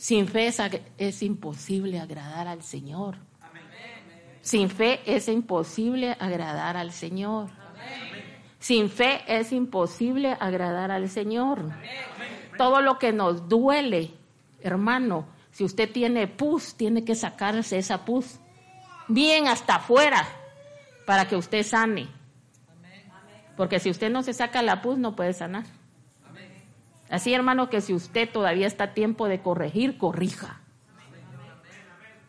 Sin 0.00 0.28
fe 0.28 0.50
es, 0.96 1.22
imposible 1.22 2.00
agradar 2.00 2.48
al 2.48 2.62
Señor. 2.62 3.16
Sin 4.40 4.70
fe 4.70 5.00
es 5.04 5.28
imposible 5.28 6.16
agradar 6.18 6.78
al 6.78 6.90
Señor. 6.90 7.50
Sin 8.58 8.88
fe 8.88 9.20
es 9.26 9.52
imposible 9.52 10.38
agradar 10.40 10.90
al 10.90 11.10
Señor. 11.10 11.70
Todo 12.56 12.80
lo 12.80 12.98
que 12.98 13.12
nos 13.12 13.46
duele, 13.46 14.10
hermano, 14.62 15.26
si 15.50 15.64
usted 15.64 15.92
tiene 15.92 16.26
pus, 16.28 16.76
tiene 16.76 17.04
que 17.04 17.14
sacarse 17.14 17.76
esa 17.76 18.06
pus 18.06 18.40
bien 19.06 19.48
hasta 19.48 19.74
afuera 19.74 20.26
para 21.04 21.28
que 21.28 21.36
usted 21.36 21.62
sane. 21.62 22.08
Porque 23.54 23.78
si 23.78 23.90
usted 23.90 24.10
no 24.10 24.22
se 24.22 24.32
saca 24.32 24.62
la 24.62 24.80
pus, 24.80 24.96
no 24.96 25.14
puede 25.14 25.34
sanar. 25.34 25.66
Así, 27.10 27.34
hermano, 27.34 27.68
que 27.68 27.80
si 27.80 27.92
usted 27.92 28.30
todavía 28.30 28.66
está 28.66 28.84
a 28.84 28.94
tiempo 28.94 29.26
de 29.28 29.42
corregir, 29.42 29.98
corrija. 29.98 30.60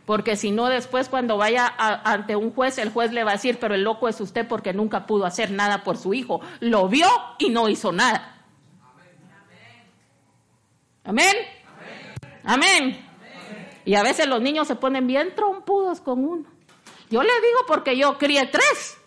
Porque 0.06 0.36
si 0.36 0.52
no, 0.52 0.68
después 0.68 1.08
cuando 1.08 1.38
vaya 1.38 1.72
ante 1.78 2.36
un 2.36 2.52
juez, 2.52 2.80
el 2.80 2.90
juez 2.90 3.12
le 3.12 3.24
va 3.24 3.32
a 3.32 3.36
decir, 3.36 3.60
pero 3.60 3.76
el 3.76 3.84
loco 3.84 4.10
es 4.10 4.20
usted 4.20 4.48
porque 4.48 4.74
nunca 4.74 5.06
pudo 5.06 5.26
hacer 5.26 5.52
nada 5.52 5.84
por 5.84 5.98
su 5.98 6.14
hijo. 6.14 6.42
Lo 6.60 6.90
vio 6.90 7.08
y 7.38 7.50
no 7.50 7.70
hizo 7.70 7.92
nada. 7.92 8.44
Amén. 11.04 11.36
Amén. 12.44 13.08
Y 13.86 13.96
a 13.96 14.04
veces 14.04 14.28
los 14.28 14.42
niños 14.42 14.68
se 14.68 14.76
ponen 14.76 15.06
bien 15.06 15.36
trompudos 15.36 16.02
con 16.02 16.26
uno. 16.26 16.50
Yo 17.10 17.22
le 17.22 17.34
digo 17.34 17.60
porque 17.68 17.96
yo 17.96 18.18
crié 18.18 18.48
tres. 18.48 18.98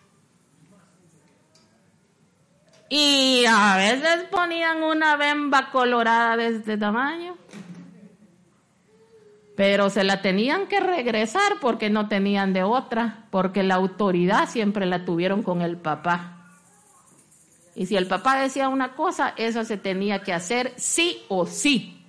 Y 2.96 3.44
a 3.46 3.76
veces 3.76 4.22
ponían 4.30 4.84
una 4.84 5.16
bemba 5.16 5.72
colorada 5.72 6.36
de 6.36 6.46
este 6.46 6.78
tamaño. 6.78 7.36
Pero 9.56 9.90
se 9.90 10.04
la 10.04 10.22
tenían 10.22 10.68
que 10.68 10.78
regresar 10.78 11.58
porque 11.60 11.90
no 11.90 12.06
tenían 12.06 12.52
de 12.52 12.62
otra, 12.62 13.26
porque 13.32 13.64
la 13.64 13.74
autoridad 13.74 14.48
siempre 14.48 14.86
la 14.86 15.04
tuvieron 15.04 15.42
con 15.42 15.60
el 15.60 15.76
papá. 15.76 16.46
Y 17.74 17.86
si 17.86 17.96
el 17.96 18.06
papá 18.06 18.36
decía 18.36 18.68
una 18.68 18.94
cosa, 18.94 19.34
eso 19.36 19.64
se 19.64 19.76
tenía 19.76 20.22
que 20.22 20.32
hacer 20.32 20.72
sí 20.76 21.24
o 21.26 21.46
sí. 21.46 22.00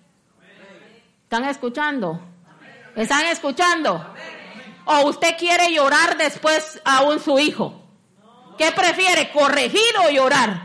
¿Están 1.24 1.46
escuchando? 1.46 2.22
¿Están 2.96 3.26
escuchando? 3.26 4.06
¿O 4.86 5.08
usted 5.08 5.36
quiere 5.36 5.74
llorar 5.74 6.16
después 6.16 6.80
aún 6.86 7.20
su 7.20 7.40
hijo? 7.40 7.82
¿Qué 8.56 8.72
prefiere, 8.72 9.32
corregir 9.32 9.82
o 10.08 10.12
llorar? 10.12 10.65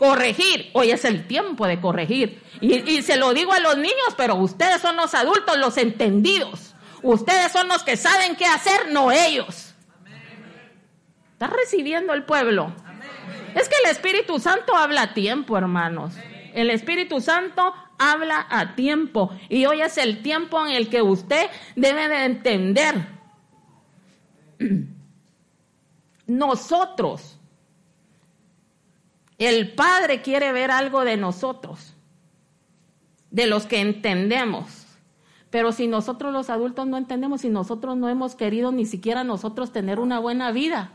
Corregir. 0.00 0.70
Hoy 0.72 0.92
es 0.92 1.04
el 1.04 1.26
tiempo 1.26 1.66
de 1.66 1.78
corregir. 1.78 2.42
Y, 2.62 3.02
se 3.02 3.18
lo 3.18 3.34
digo 3.34 3.52
a 3.52 3.60
los 3.60 3.76
niños, 3.76 4.14
pero 4.16 4.34
ustedes 4.36 4.80
son 4.80 4.96
los 4.96 5.12
adultos, 5.12 5.58
los 5.58 5.76
entendidos. 5.76 6.74
Ustedes 7.02 7.52
son 7.52 7.68
los 7.68 7.82
que 7.82 7.98
saben 7.98 8.34
qué 8.34 8.46
hacer, 8.46 8.90
no 8.92 9.12
ellos. 9.12 9.74
¿Está 11.32 11.48
recibiendo 11.48 12.14
el 12.14 12.24
pueblo? 12.24 12.72
Es 13.54 13.68
que 13.68 13.74
el 13.84 13.90
Espíritu 13.90 14.38
Santo 14.38 14.74
habla 14.74 15.02
a 15.02 15.12
tiempo, 15.12 15.58
hermanos. 15.58 16.14
El 16.54 16.70
Espíritu 16.70 17.20
Santo 17.20 17.74
habla 17.98 18.46
a 18.48 18.74
tiempo. 18.74 19.38
Y 19.50 19.66
hoy 19.66 19.82
es 19.82 19.98
el 19.98 20.22
tiempo 20.22 20.66
en 20.66 20.72
el 20.72 20.88
que 20.88 21.02
usted 21.02 21.50
debe 21.76 22.08
de 22.08 22.24
entender. 22.24 22.94
Nosotros, 26.26 27.38
el 29.48 29.72
Padre 29.72 30.20
quiere 30.20 30.52
ver 30.52 30.70
algo 30.70 31.04
de 31.04 31.16
nosotros, 31.16 31.94
de 33.30 33.46
los 33.46 33.66
que 33.66 33.80
entendemos. 33.80 34.86
Pero 35.50 35.72
si 35.72 35.88
nosotros 35.88 36.32
los 36.32 36.50
adultos 36.50 36.86
no 36.86 36.96
entendemos, 36.96 37.40
si 37.40 37.48
nosotros 37.48 37.96
no 37.96 38.08
hemos 38.08 38.36
querido 38.36 38.70
ni 38.70 38.86
siquiera 38.86 39.24
nosotros 39.24 39.72
tener 39.72 39.98
una 39.98 40.18
buena 40.20 40.52
vida, 40.52 40.92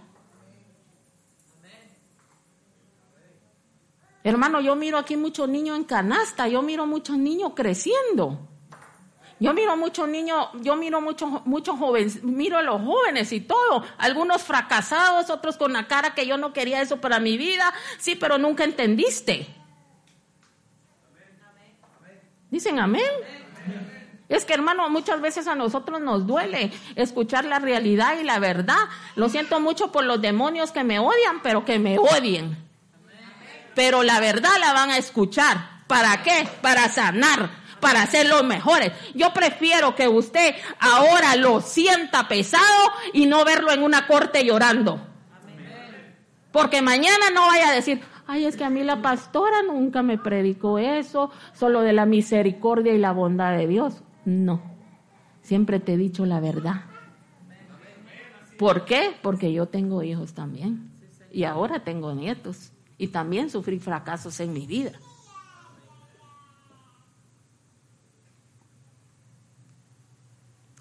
Hermano, 4.23 4.59
yo 4.59 4.75
miro 4.75 4.97
aquí 4.97 5.17
muchos 5.17 5.47
niños 5.47 5.77
en 5.77 5.83
canasta, 5.83 6.47
yo 6.47 6.63
miro 6.63 6.87
muchos 6.87 7.15
niños 7.15 7.51
creciendo. 7.55 8.39
Yo 9.39 9.53
miro 9.53 9.75
muchos 9.75 10.07
niños, 10.07 10.47
yo 10.61 10.77
miro 10.77 11.01
muchos 11.01 11.45
muchos 11.45 11.77
jóvenes, 11.77 12.23
miro 12.23 12.57
a 12.57 12.61
los 12.61 12.81
jóvenes 12.81 13.33
y 13.33 13.41
todo, 13.41 13.83
algunos 13.97 14.43
fracasados, 14.43 15.29
otros 15.29 15.57
con 15.57 15.73
la 15.73 15.87
cara 15.87 16.13
que 16.13 16.25
yo 16.25 16.37
no 16.37 16.53
quería 16.53 16.81
eso 16.81 17.01
para 17.01 17.19
mi 17.19 17.37
vida, 17.37 17.73
sí, 17.97 18.15
pero 18.15 18.37
nunca 18.37 18.63
entendiste. 18.63 19.47
Dicen 22.49 22.79
amén. 22.79 23.03
Es 24.29 24.45
que 24.45 24.53
hermano, 24.53 24.89
muchas 24.89 25.21
veces 25.21 25.47
a 25.47 25.55
nosotros 25.55 26.01
nos 26.01 26.25
duele 26.25 26.71
escuchar 26.95 27.45
la 27.45 27.59
realidad 27.59 28.17
y 28.19 28.23
la 28.23 28.39
verdad. 28.39 28.87
Lo 29.15 29.29
siento 29.29 29.59
mucho 29.59 29.91
por 29.91 30.05
los 30.05 30.21
demonios 30.21 30.71
que 30.71 30.83
me 30.83 30.97
odian, 30.97 31.41
pero 31.43 31.65
que 31.65 31.77
me 31.77 31.99
odien 31.99 32.65
pero 33.75 34.01
la 34.01 34.19
verdad 34.19 34.51
la 34.59 34.73
van 34.73 34.89
a 34.89 34.97
escuchar. 34.97 35.83
¿Para 35.85 36.23
qué? 36.23 36.47
Para 36.61 36.89
sanar, 36.89 37.49
para 37.85 38.03
ser 38.07 38.27
los 38.27 38.43
mejores. 38.43 38.93
Yo 39.13 39.31
prefiero 39.31 39.93
que 39.93 40.07
usted 40.07 40.55
ahora 40.79 41.35
lo 41.35 41.61
sienta 41.61 42.27
pesado 42.27 42.63
y 43.13 43.27
no 43.27 43.45
verlo 43.45 43.71
en 43.71 43.83
una 43.83 44.07
corte 44.07 44.43
llorando. 44.43 44.99
Porque 46.51 46.81
mañana 46.81 47.29
no 47.31 47.45
vaya 47.45 47.69
a 47.69 47.73
decir, 47.73 48.01
ay, 48.25 48.45
es 48.45 48.57
que 48.57 48.63
a 48.63 48.71
mí 48.71 48.81
la 48.81 49.03
pastora 49.03 49.61
nunca 49.61 50.01
me 50.01 50.17
predicó 50.17 50.79
eso, 50.79 51.29
solo 51.53 51.81
de 51.81 51.93
la 51.93 52.07
misericordia 52.07 52.91
y 52.91 52.97
la 52.97 53.11
bondad 53.11 53.55
de 53.55 53.67
Dios. 53.67 54.01
No, 54.25 54.63
siempre 55.43 55.79
te 55.79 55.93
he 55.93 55.97
dicho 55.97 56.25
la 56.25 56.39
verdad. 56.39 56.85
¿Por 58.57 58.85
qué? 58.85 59.15
Porque 59.21 59.53
yo 59.53 59.67
tengo 59.67 60.01
hijos 60.01 60.33
también. 60.33 60.89
Y 61.31 61.43
ahora 61.43 61.83
tengo 61.83 62.15
nietos 62.15 62.71
y 62.97 63.09
también 63.09 63.51
sufrí 63.51 63.77
fracasos 63.77 64.39
en 64.39 64.53
mi 64.53 64.65
vida. 64.65 64.93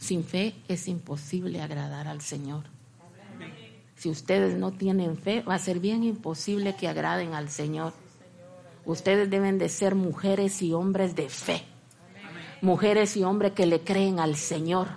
Sin 0.04 0.22
fe 0.22 0.54
es 0.68 0.86
imposible 0.88 1.62
agradar 1.62 2.08
al 2.08 2.20
Señor. 2.20 2.64
Si 3.96 4.10
ustedes 4.10 4.58
no 4.58 4.72
tienen 4.72 5.16
fe, 5.16 5.40
va 5.40 5.54
a 5.54 5.58
ser 5.58 5.80
bien 5.80 6.04
imposible 6.04 6.76
que 6.76 6.88
agraden 6.88 7.32
al 7.32 7.48
Señor. 7.48 7.94
Ustedes 8.84 9.30
deben 9.30 9.58
de 9.58 9.68
ser 9.68 9.94
mujeres 9.94 10.60
y 10.60 10.74
hombres 10.74 11.14
de 11.14 11.30
fe. 11.30 11.64
Mujeres 12.60 13.16
y 13.16 13.24
hombres 13.24 13.52
que 13.52 13.64
le 13.64 13.80
creen 13.80 14.20
al 14.20 14.36
Señor. 14.36 14.88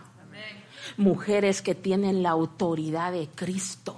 Mujeres 0.97 1.61
que 1.61 1.75
tienen 1.75 2.21
la 2.21 2.31
autoridad 2.31 3.13
de 3.13 3.29
Cristo 3.29 3.95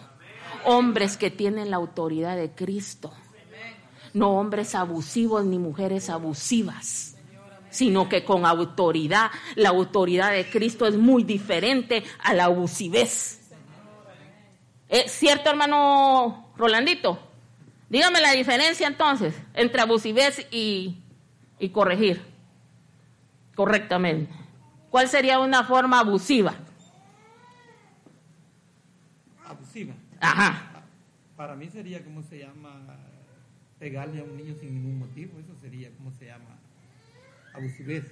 hombres 0.65 1.17
que 1.17 1.31
tienen 1.31 1.71
la 1.71 1.77
autoridad 1.77 2.35
de 2.35 2.51
Cristo. 2.51 3.11
No 4.13 4.39
hombres 4.39 4.75
abusivos 4.75 5.45
ni 5.45 5.59
mujeres 5.59 6.09
abusivas, 6.09 7.08
sino 7.69 8.09
que 8.09 8.23
con 8.23 8.45
autoridad. 8.45 9.31
La 9.55 9.69
autoridad 9.69 10.31
de 10.31 10.49
Cristo 10.49 10.85
es 10.85 10.95
muy 10.95 11.23
diferente 11.23 12.03
a 12.19 12.33
la 12.33 12.45
abusivez. 12.45 13.39
¿Es 14.87 15.11
cierto, 15.11 15.49
hermano 15.49 16.51
Rolandito? 16.57 17.19
Dígame 17.89 18.21
la 18.21 18.31
diferencia 18.31 18.87
entonces 18.87 19.35
entre 19.53 19.81
abusivez 19.81 20.47
y, 20.51 20.97
y 21.59 21.69
corregir 21.69 22.21
correctamente. 23.55 24.31
¿Cuál 24.89 25.07
sería 25.07 25.39
una 25.39 25.63
forma 25.63 25.99
abusiva? 25.99 26.55
Abusiva. 29.45 29.93
Ajá. 30.19 30.83
Para 31.35 31.55
mí 31.55 31.69
sería, 31.69 32.03
¿cómo 32.03 32.23
se 32.23 32.39
llama? 32.39 32.81
Pegarle 33.77 34.21
a 34.21 34.23
un 34.23 34.37
niño 34.37 34.55
sin 34.59 34.73
ningún 34.73 34.99
motivo. 34.99 35.39
Eso 35.39 35.55
sería, 35.61 35.89
¿cómo 35.97 36.11
se 36.11 36.25
llama? 36.25 36.58
Abusivez. 37.59 38.05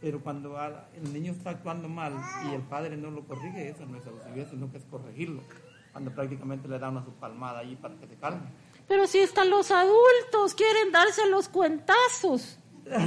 Pero 0.00 0.20
cuando 0.20 0.58
el 0.94 1.12
niño 1.12 1.32
está 1.32 1.50
actuando 1.50 1.88
mal 1.88 2.14
y 2.50 2.54
el 2.54 2.62
padre 2.62 2.96
no 2.96 3.10
lo 3.10 3.24
corrige, 3.24 3.70
eso 3.70 3.86
no 3.86 3.96
es 3.96 4.06
abusivez, 4.06 4.48
sino 4.50 4.70
que 4.70 4.78
es 4.78 4.84
corregirlo. 4.84 5.42
Cuando 5.92 6.10
prácticamente 6.12 6.68
le 6.68 6.78
da 6.78 6.90
una 6.90 7.04
su 7.04 7.12
palmada 7.12 7.60
ahí 7.60 7.76
para 7.76 7.94
que 7.96 8.06
se 8.06 8.16
calme. 8.16 8.42
Pero 8.86 9.06
si 9.06 9.18
están 9.18 9.48
los 9.48 9.70
adultos, 9.70 10.54
quieren 10.54 10.92
darse 10.92 11.28
los 11.30 11.48
cuentazos. 11.48 12.58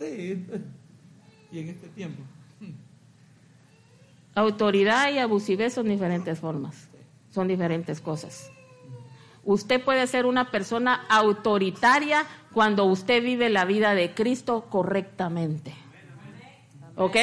Sí. 0.00 0.46
Y 1.52 1.58
en 1.58 1.68
este 1.68 1.88
tiempo. 1.88 2.22
Autoridad 4.34 5.12
y 5.12 5.18
abusivez 5.18 5.74
son 5.74 5.88
diferentes 5.88 6.38
formas, 6.38 6.88
son 7.30 7.48
diferentes 7.48 8.00
cosas. 8.00 8.50
Usted 9.44 9.82
puede 9.82 10.06
ser 10.06 10.26
una 10.26 10.50
persona 10.50 11.06
autoritaria 11.08 12.26
cuando 12.52 12.84
usted 12.84 13.22
vive 13.22 13.48
la 13.48 13.64
vida 13.64 13.94
de 13.94 14.14
Cristo 14.14 14.66
correctamente. 14.68 15.74
¿Ok? 16.96 17.16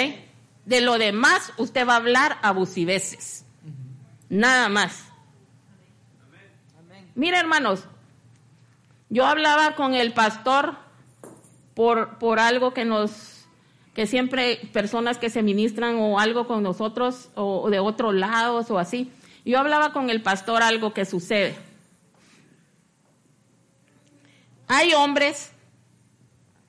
De 0.65 0.81
lo 0.81 0.97
demás, 0.97 1.53
usted 1.57 1.87
va 1.87 1.93
a 1.93 1.97
hablar 1.97 2.37
abusiveces. 2.41 3.45
Nada 4.29 4.69
más. 4.69 5.05
Mire, 7.15 7.37
hermanos, 7.37 7.85
yo 9.09 9.25
hablaba 9.25 9.75
con 9.75 9.93
el 9.93 10.13
pastor 10.13 10.75
por, 11.73 12.17
por 12.17 12.39
algo 12.39 12.73
que 12.73 12.85
nos, 12.85 13.45
que 13.93 14.07
siempre 14.07 14.59
personas 14.73 15.17
que 15.17 15.29
se 15.29 15.43
ministran 15.43 15.95
o 15.95 16.19
algo 16.19 16.47
con 16.47 16.63
nosotros 16.63 17.29
o, 17.35 17.69
de 17.69 17.79
otros 17.79 18.13
lados 18.13 18.69
o 18.69 18.77
así. 18.77 19.11
Yo 19.45 19.59
hablaba 19.59 19.93
con 19.93 20.09
el 20.09 20.21
pastor 20.21 20.61
algo 20.61 20.93
que 20.93 21.05
sucede. 21.05 21.55
Hay 24.67 24.93
hombres 24.93 25.51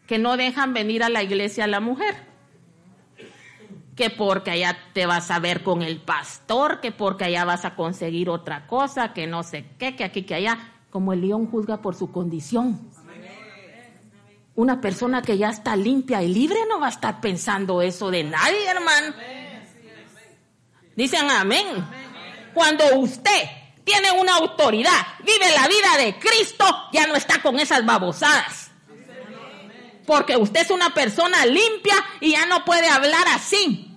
que 0.07 0.19
no 0.19 0.37
dejan 0.37 0.73
venir 0.73 1.03
a 1.03 1.09
la 1.09 1.23
iglesia 1.23 1.65
a 1.65 1.69
la 1.69 1.81
mujer. 1.81 2.17
Que 3.95 4.11
porque 4.11 4.53
allá 4.53 4.79
te 4.95 5.07
vas 5.07 5.31
a 5.31 5.41
ver 5.41 5.63
con 5.63 5.83
el 5.83 6.01
pastor, 6.01 6.81
que 6.81 6.93
porque 6.93 7.25
allá 7.25 7.45
vas 7.45 7.65
a 7.65 7.75
conseguir 7.75 8.31
otra 8.31 8.67
cosa, 8.67 9.13
que 9.13 9.27
no 9.27 9.43
sé 9.43 9.67
qué, 9.79 9.97
que 9.97 10.05
aquí, 10.05 10.23
que 10.23 10.35
allá. 10.35 10.75
Como 10.91 11.13
el 11.13 11.21
león 11.21 11.51
juzga 11.51 11.83
por 11.83 11.95
su 11.95 12.11
condición. 12.11 12.81
Una 14.55 14.81
persona 14.81 15.21
que 15.21 15.37
ya 15.37 15.51
está 15.51 15.77
limpia 15.77 16.23
y 16.23 16.33
libre 16.33 16.61
no 16.69 16.81
va 16.81 16.87
a 16.87 16.91
estar 16.91 17.21
pensando 17.21 17.83
eso 17.83 18.11
de 18.11 18.25
nadie, 18.25 18.67
hermano. 18.67 19.15
Dicen 20.97 21.31
amén. 21.31 21.67
Cuando 22.55 22.99
usted 22.99 23.58
tiene 23.89 24.13
una 24.13 24.35
autoridad, 24.35 25.07
vive 25.21 25.51
la 25.55 25.67
vida 25.67 25.97
de 25.97 26.19
Cristo, 26.19 26.67
ya 26.93 27.07
no 27.07 27.15
está 27.15 27.41
con 27.41 27.59
esas 27.59 27.87
babosadas. 27.87 28.71
Porque 30.07 30.37
usted 30.37 30.61
es 30.61 30.71
una 30.71 30.93
persona 30.93 31.47
limpia 31.47 31.95
y 32.21 32.33
ya 32.33 32.45
no 32.45 32.67
puede 32.67 32.87
hablar 32.87 33.27
así. 33.29 33.91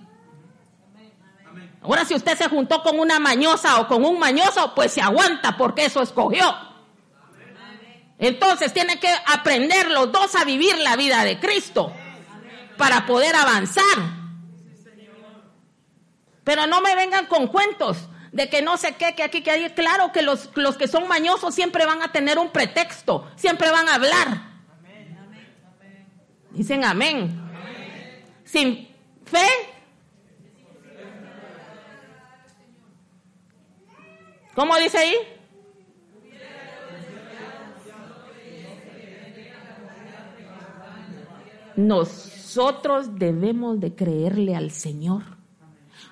Ahora 1.82 2.06
si 2.06 2.14
usted 2.14 2.38
se 2.38 2.48
juntó 2.48 2.82
con 2.82 2.98
una 2.98 3.18
mañosa 3.18 3.80
o 3.80 3.86
con 3.86 4.02
un 4.06 4.18
mañoso, 4.18 4.74
pues 4.74 4.92
se 4.94 5.02
aguanta 5.02 5.58
porque 5.58 5.84
eso 5.84 6.00
escogió. 6.00 6.56
Entonces 8.18 8.72
tiene 8.72 8.98
que 8.98 9.12
aprender 9.26 9.90
los 9.90 10.10
dos 10.10 10.34
a 10.36 10.44
vivir 10.44 10.78
la 10.78 10.96
vida 10.96 11.22
de 11.22 11.38
Cristo 11.38 11.92
para 12.78 13.04
poder 13.04 13.36
avanzar. 13.36 13.84
Pero 16.44 16.66
no 16.66 16.80
me 16.80 16.96
vengan 16.96 17.26
con 17.26 17.48
cuentos 17.48 18.08
de 18.32 18.48
que 18.48 18.62
no 18.62 18.78
sé 18.78 18.94
qué, 18.96 19.14
que 19.14 19.22
aquí, 19.22 19.42
que 19.42 19.50
ahí. 19.50 19.70
Claro 19.70 20.10
que 20.12 20.22
los, 20.22 20.50
los 20.56 20.76
que 20.76 20.88
son 20.88 21.06
mañosos 21.06 21.54
siempre 21.54 21.86
van 21.86 22.02
a 22.02 22.10
tener 22.10 22.38
un 22.38 22.50
pretexto, 22.50 23.30
siempre 23.36 23.70
van 23.70 23.88
a 23.88 23.94
hablar. 23.94 24.52
Dicen 26.50 26.84
amén. 26.84 27.38
Sin 28.44 28.88
fe. 29.24 29.46
¿Cómo 34.54 34.76
dice 34.76 34.98
ahí? 34.98 35.14
Nosotros 41.74 43.18
debemos 43.18 43.80
de 43.80 43.94
creerle 43.94 44.54
al 44.54 44.70
Señor. 44.70 45.22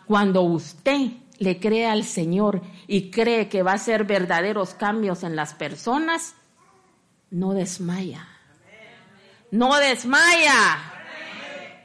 Cuando 0.06 0.40
usted 0.40 1.10
le 1.40 1.58
cree 1.58 1.86
al 1.86 2.04
Señor 2.04 2.62
y 2.86 3.10
cree 3.10 3.48
que 3.48 3.64
va 3.64 3.72
a 3.72 3.74
hacer 3.74 4.04
verdaderos 4.04 4.74
cambios 4.74 5.24
en 5.24 5.34
las 5.34 5.54
personas, 5.54 6.36
no 7.30 7.52
desmaya. 7.52 8.28
No 9.50 9.76
desmaya. 9.76 10.78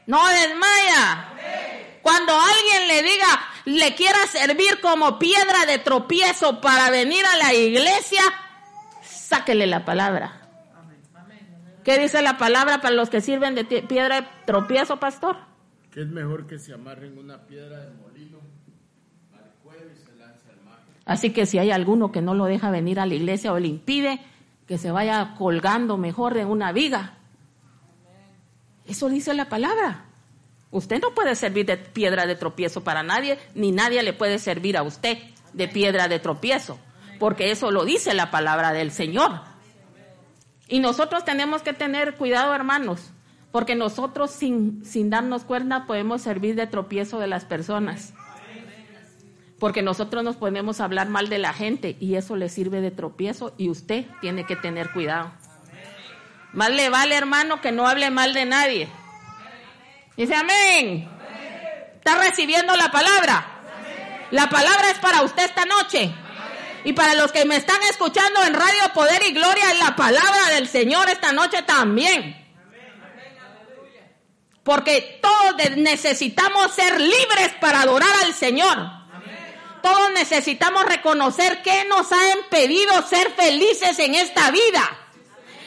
No 0.05 0.21
desmaya. 0.27 1.29
Cuando 2.03 2.33
alguien 2.33 2.87
le 2.87 3.01
diga, 3.01 3.27
le 3.65 3.95
quiera 3.95 4.27
servir 4.27 4.79
como 4.79 5.17
piedra 5.17 5.65
de 5.65 5.79
tropiezo 5.79 6.61
para 6.61 6.91
venir 6.91 7.25
a 7.25 7.37
la 7.37 7.53
iglesia, 7.55 8.21
sáquele 9.01 9.65
la 9.65 9.85
palabra. 9.85 10.45
¿Qué 11.83 11.99
dice 11.99 12.21
la 12.21 12.37
palabra 12.37 12.81
para 12.81 12.95
los 12.95 13.09
que 13.09 13.21
sirven 13.21 13.55
de 13.55 13.63
piedra 13.63 14.21
de 14.21 14.27
tropiezo, 14.45 14.99
pastor? 14.99 15.37
Que 15.91 16.01
es 16.01 16.07
mejor 16.07 16.47
que 16.47 16.59
se 16.59 16.73
amarren 16.73 17.17
una 17.17 17.45
piedra 17.45 17.79
de 17.79 17.91
molino 17.91 18.39
al 19.33 19.51
cuello 19.63 19.91
y 19.91 19.97
se 19.97 20.15
lance 20.15 20.49
al 20.49 20.61
mar. 20.61 20.79
Así 21.05 21.31
que 21.31 21.45
si 21.45 21.59
hay 21.59 21.71
alguno 21.71 22.11
que 22.11 22.21
no 22.21 22.33
lo 22.33 22.45
deja 22.45 22.71
venir 22.71 22.99
a 22.99 23.05
la 23.05 23.13
iglesia 23.13 23.53
o 23.53 23.59
le 23.59 23.67
impide, 23.67 24.19
que 24.67 24.77
se 24.77 24.91
vaya 24.91 25.35
colgando 25.37 25.97
mejor 25.97 26.33
de 26.33 26.45
una 26.45 26.71
viga. 26.71 27.13
Eso 28.87 29.09
dice 29.09 29.33
la 29.33 29.47
palabra. 29.47 30.05
Usted 30.71 30.99
no 30.99 31.11
puede 31.11 31.35
servir 31.35 31.65
de 31.67 31.77
piedra 31.77 32.25
de 32.25 32.35
tropiezo 32.35 32.83
para 32.83 33.03
nadie, 33.03 33.37
ni 33.53 33.71
nadie 33.71 34.01
le 34.03 34.13
puede 34.13 34.39
servir 34.39 34.77
a 34.77 34.83
usted 34.83 35.19
de 35.53 35.67
piedra 35.67 36.07
de 36.07 36.19
tropiezo, 36.19 36.79
porque 37.19 37.51
eso 37.51 37.71
lo 37.71 37.85
dice 37.85 38.13
la 38.13 38.29
palabra 38.31 38.73
del 38.73 38.91
Señor. 38.91 39.41
Y 40.67 40.79
nosotros 40.79 41.23
tenemos 41.23 41.61
que 41.61 41.73
tener 41.73 42.15
cuidado, 42.15 42.53
hermanos, 42.53 43.11
porque 43.51 43.75
nosotros 43.75 44.31
sin, 44.31 44.83
sin 44.83 45.09
darnos 45.09 45.45
cuenta 45.45 45.85
podemos 45.85 46.23
servir 46.23 46.55
de 46.55 46.67
tropiezo 46.67 47.19
de 47.19 47.27
las 47.27 47.45
personas. 47.45 48.13
Porque 49.59 49.81
nosotros 49.81 50.23
nos 50.23 50.35
podemos 50.35 50.81
hablar 50.81 51.09
mal 51.09 51.29
de 51.29 51.39
la 51.39 51.53
gente 51.53 51.95
y 51.99 52.15
eso 52.15 52.35
le 52.35 52.49
sirve 52.49 52.81
de 52.81 52.91
tropiezo 52.91 53.53
y 53.57 53.69
usted 53.69 54.05
tiene 54.21 54.45
que 54.45 54.55
tener 54.55 54.91
cuidado. 54.91 55.31
Más 56.53 56.69
le 56.69 56.89
vale, 56.89 57.15
hermano, 57.15 57.61
que 57.61 57.71
no 57.71 57.87
hable 57.87 58.09
mal 58.11 58.33
de 58.33 58.45
nadie. 58.45 58.89
Dice 60.17 60.35
amén. 60.35 61.09
¿Está 61.95 62.21
recibiendo 62.21 62.75
la 62.75 62.91
palabra? 62.91 63.45
La 64.31 64.49
palabra 64.49 64.89
es 64.91 64.99
para 64.99 65.21
usted 65.21 65.43
esta 65.43 65.65
noche. 65.65 66.13
Y 66.83 66.93
para 66.93 67.15
los 67.15 67.31
que 67.31 67.45
me 67.45 67.55
están 67.55 67.81
escuchando 67.89 68.43
en 68.43 68.53
Radio 68.53 68.93
Poder 68.93 69.21
y 69.27 69.33
Gloria, 69.33 69.73
la 69.79 69.95
palabra 69.95 70.49
del 70.53 70.67
Señor 70.67 71.09
esta 71.09 71.31
noche 71.31 71.63
también. 71.63 72.45
Porque 74.63 75.19
todos 75.21 75.55
necesitamos 75.77 76.73
ser 76.73 76.99
libres 76.99 77.53
para 77.59 77.81
adorar 77.81 78.09
al 78.23 78.33
Señor. 78.33 78.94
Todos 79.85 80.13
necesitamos 80.15 80.83
reconocer 80.87 81.61
que 81.61 81.85
nos 81.87 82.11
ha 82.11 82.35
impedido 82.35 83.03
ser 83.03 83.29
felices 83.29 83.99
en 83.99 84.15
esta 84.15 84.49
vida. 84.49 84.81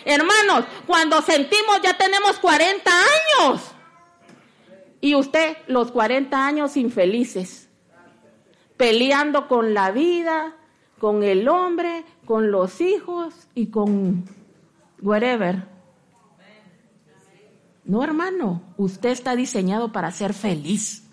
Hermanos, 0.05 0.65
cuando 0.89 1.23
sentimos 1.23 1.81
ya 1.85 1.97
tenemos 1.97 2.37
40 2.41 2.91
años. 2.91 3.63
Y 5.01 5.15
usted 5.15 5.59
los 5.69 5.93
40 5.93 6.45
años 6.45 6.77
infelices. 6.77 7.69
Peleando 8.77 9.47
con 9.47 9.73
la 9.73 9.93
vida, 9.93 10.57
con 10.99 11.23
el 11.23 11.49
hombre, 11.49 12.05
con 12.25 12.51
los 12.51 12.81
hijos 12.81 13.47
y 13.55 13.69
con 13.69 14.25
whatever. 15.01 15.63
No, 17.85 18.03
hermano, 18.03 18.75
usted 18.79 19.11
está 19.11 19.37
diseñado 19.37 19.93
para 19.93 20.11
ser 20.11 20.35
feliz. 20.35 21.08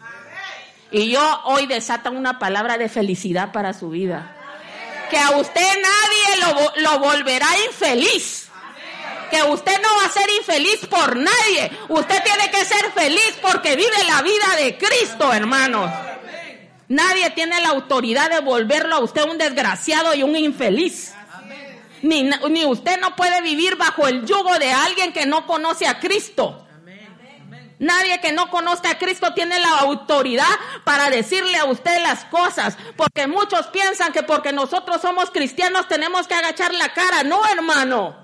Y 0.92 1.10
yo 1.10 1.42
hoy 1.46 1.66
desata 1.66 2.10
una 2.10 2.40
palabra 2.40 2.78
de 2.78 2.90
felicidad 2.90 3.52
para 3.52 3.74
su 3.74 3.90
vida. 3.90 4.36
Que 5.10 5.18
a 5.18 5.32
usted 5.32 5.62
nadie 5.62 6.42
lo, 6.42 6.82
lo 6.82 7.00
volverá 7.00 7.48
infeliz. 7.68 8.48
Que 9.30 9.44
usted 9.44 9.82
no 9.82 9.90
va 9.98 10.06
a 10.06 10.12
ser 10.12 10.30
infeliz 10.38 10.86
por 10.88 11.16
nadie. 11.16 11.72
Usted 11.90 12.24
tiene 12.24 12.52
que 12.52 12.66
ser 12.66 12.92
feliz 12.92 13.38
porque 13.42 13.76
vive 13.76 14.04
la 14.08 14.22
vida 14.22 14.56
de 14.58 14.78
Cristo, 14.78 15.34
hermanos. 15.34 15.92
Nadie 16.88 17.32
tiene 17.32 17.60
la 17.62 17.70
autoridad 17.70 18.30
de 18.30 18.42
volverlo 18.42 18.96
a 18.96 19.00
usted 19.00 19.24
un 19.24 19.38
desgraciado 19.38 20.14
y 20.14 20.24
un 20.24 20.36
infeliz. 20.36 21.14
Ni, 22.04 22.24
ni, 22.24 22.66
usted 22.66 23.00
no 23.00 23.16
puede 23.16 23.42
vivir 23.42 23.78
bajo 23.78 24.08
el 24.08 24.26
yugo 24.26 24.60
de 24.60 24.72
alguien 24.72 25.12
que 25.12 25.26
no 25.26 25.48
conoce 25.48 25.88
a 25.88 26.00
Cristo. 26.00 26.65
Nadie 27.80 28.22
que 28.22 28.32
no 28.32 28.50
conozca 28.50 28.92
a 28.92 28.98
Cristo 28.98 29.34
tiene 29.34 29.60
la 29.60 29.80
autoridad 29.80 30.46
para 30.84 31.10
decirle 31.10 31.58
a 31.58 31.66
usted 31.66 32.02
las 32.02 32.26
cosas, 32.26 32.78
porque 32.96 33.28
muchos 33.28 33.68
piensan 33.68 34.14
que 34.14 34.24
porque 34.24 34.54
nosotros 34.54 35.02
somos 35.02 35.30
cristianos 35.32 35.88
tenemos 35.88 36.28
que 36.28 36.36
agachar 36.36 36.74
la 36.74 36.94
cara. 36.94 37.24
No, 37.24 37.42
hermano. 37.46 38.16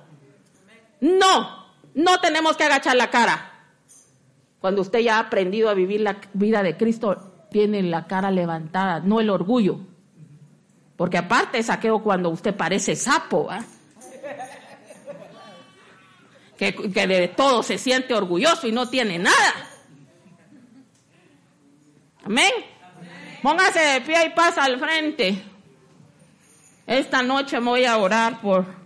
No, 1.01 1.67
no 1.93 2.19
tenemos 2.21 2.55
que 2.55 2.63
agachar 2.63 2.95
la 2.95 3.09
cara. 3.09 3.51
Cuando 4.59 4.81
usted 4.81 4.99
ya 4.99 5.17
ha 5.17 5.21
aprendido 5.21 5.69
a 5.69 5.73
vivir 5.73 6.01
la 6.01 6.21
vida 6.33 6.63
de 6.63 6.77
Cristo, 6.77 7.47
tiene 7.51 7.81
la 7.81 8.07
cara 8.07 8.31
levantada, 8.31 8.99
no 8.99 9.19
el 9.19 9.29
orgullo. 9.29 9.79
Porque 10.95 11.17
aparte 11.17 11.63
saqueo 11.63 12.03
cuando 12.03 12.29
usted 12.29 12.55
parece 12.55 12.95
sapo, 12.95 13.49
que, 16.69 17.07
de 17.07 17.27
todo 17.29 17.63
se 17.63 17.79
siente 17.79 18.13
orgulloso 18.13 18.67
y 18.67 18.71
no 18.71 18.87
tiene 18.87 19.17
nada. 19.17 19.67
Amén. 22.23 22.51
Póngase 23.41 23.79
de 23.79 24.01
pie 24.01 24.27
y 24.27 24.29
pasa 24.29 24.65
al 24.65 24.79
frente. 24.79 25.41
Esta 26.85 27.23
noche 27.23 27.59
voy 27.59 27.85
a 27.85 27.97
orar 27.97 28.41
por 28.41 28.79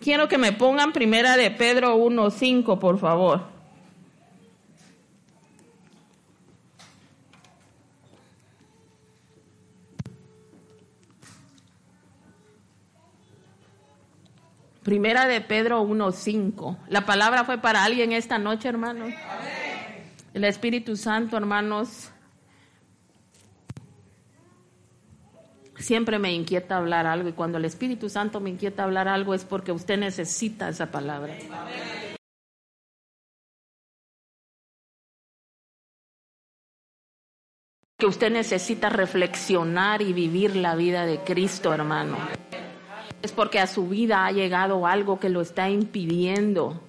Quiero 0.00 0.28
que 0.28 0.38
me 0.38 0.52
pongan 0.52 0.94
primera 0.94 1.36
de 1.36 1.50
Pedro 1.50 1.94
1:5, 1.96 2.78
por 2.78 2.98
favor. 2.98 3.59
Primera 14.90 15.28
de 15.28 15.40
Pedro 15.40 15.84
1.5. 15.84 16.76
La 16.88 17.06
palabra 17.06 17.44
fue 17.44 17.58
para 17.58 17.84
alguien 17.84 18.10
esta 18.10 18.38
noche, 18.38 18.68
hermanos. 18.68 19.14
El 20.34 20.42
Espíritu 20.42 20.96
Santo, 20.96 21.36
hermanos, 21.36 22.10
siempre 25.76 26.18
me 26.18 26.32
inquieta 26.32 26.76
hablar 26.76 27.06
algo 27.06 27.28
y 27.28 27.34
cuando 27.34 27.58
el 27.58 27.66
Espíritu 27.66 28.08
Santo 28.08 28.40
me 28.40 28.50
inquieta 28.50 28.82
hablar 28.82 29.06
algo 29.06 29.32
es 29.32 29.44
porque 29.44 29.70
usted 29.70 29.96
necesita 29.96 30.68
esa 30.68 30.90
palabra. 30.90 31.36
Que 37.96 38.06
usted 38.06 38.32
necesita 38.32 38.88
reflexionar 38.88 40.02
y 40.02 40.12
vivir 40.12 40.56
la 40.56 40.74
vida 40.74 41.06
de 41.06 41.20
Cristo, 41.20 41.72
hermano. 41.72 42.16
Es 43.22 43.32
porque 43.32 43.58
a 43.60 43.66
su 43.66 43.88
vida 43.88 44.24
ha 44.24 44.32
llegado 44.32 44.86
algo 44.86 45.20
que 45.20 45.28
lo 45.28 45.40
está 45.40 45.68
impidiendo. 45.68 46.80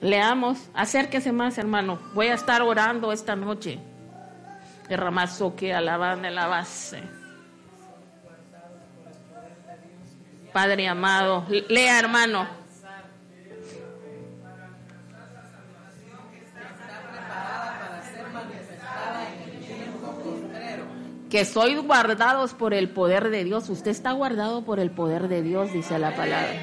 Leamos, 0.00 0.68
acérquese 0.74 1.32
más, 1.32 1.58
hermano. 1.58 1.98
Voy 2.14 2.28
a 2.28 2.34
estar 2.34 2.62
orando 2.62 3.12
esta 3.12 3.34
noche. 3.34 3.80
Que 5.56 5.74
alaban 5.74 6.22
de 6.22 6.30
la 6.30 6.46
base. 6.46 7.02
Padre 10.52 10.88
amado, 10.88 11.44
lea, 11.68 11.98
hermano. 11.98 12.46
Que 21.28 21.44
sois 21.44 21.80
guardados 21.80 22.54
por 22.54 22.74
el 22.74 22.88
poder 22.88 23.30
de 23.30 23.44
Dios. 23.44 23.68
Usted 23.68 23.90
está 23.90 24.12
guardado 24.12 24.64
por 24.64 24.80
el 24.80 24.90
poder 24.90 25.28
de 25.28 25.42
Dios, 25.42 25.72
dice 25.72 25.98
la 25.98 26.14
palabra. 26.14 26.62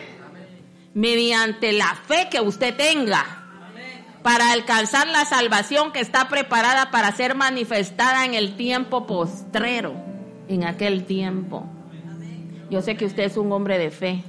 Mediante 0.93 1.74
la 1.74 1.93
fe 2.07 2.28
que 2.32 2.41
usted 2.41 2.76
tenga 2.76 3.43
para 4.24 4.51
alcanzar 4.51 5.07
la 5.07 5.26
salvación 5.26 5.91
que 5.91 5.99
está 5.99 6.30
preparada 6.30 6.89
para 6.89 7.11
ser 7.11 7.36
manifestada 7.36 8.26
en 8.26 8.34
el 8.34 8.55
tiempo 8.55 9.05
postrero, 9.05 9.93
en 10.47 10.63
aquel 10.63 11.05
tiempo. 11.05 11.68
Yo 12.72 12.82
sé 12.82 12.97
que 12.97 13.05
usted 13.05 13.24
es 13.24 13.38
un 13.38 13.51
hombre 13.51 13.78
de 13.78 13.91
fe. 13.91 14.24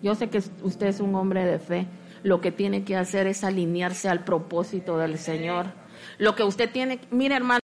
Yo 0.00 0.14
sé 0.14 0.28
que 0.28 0.38
usted 0.62 0.86
es 0.86 1.00
un 1.00 1.14
hombre 1.14 1.44
de 1.44 1.58
fe. 1.58 1.86
Lo 2.22 2.40
que 2.40 2.52
tiene 2.52 2.84
que 2.84 2.96
hacer 2.96 3.26
es 3.26 3.42
alinearse 3.42 4.08
al 4.08 4.22
propósito 4.22 4.96
del 4.98 5.18
Señor. 5.18 5.66
Lo 6.18 6.36
que 6.36 6.44
usted 6.44 6.70
tiene, 6.70 7.00
mire 7.10 7.34
hermano, 7.34 7.61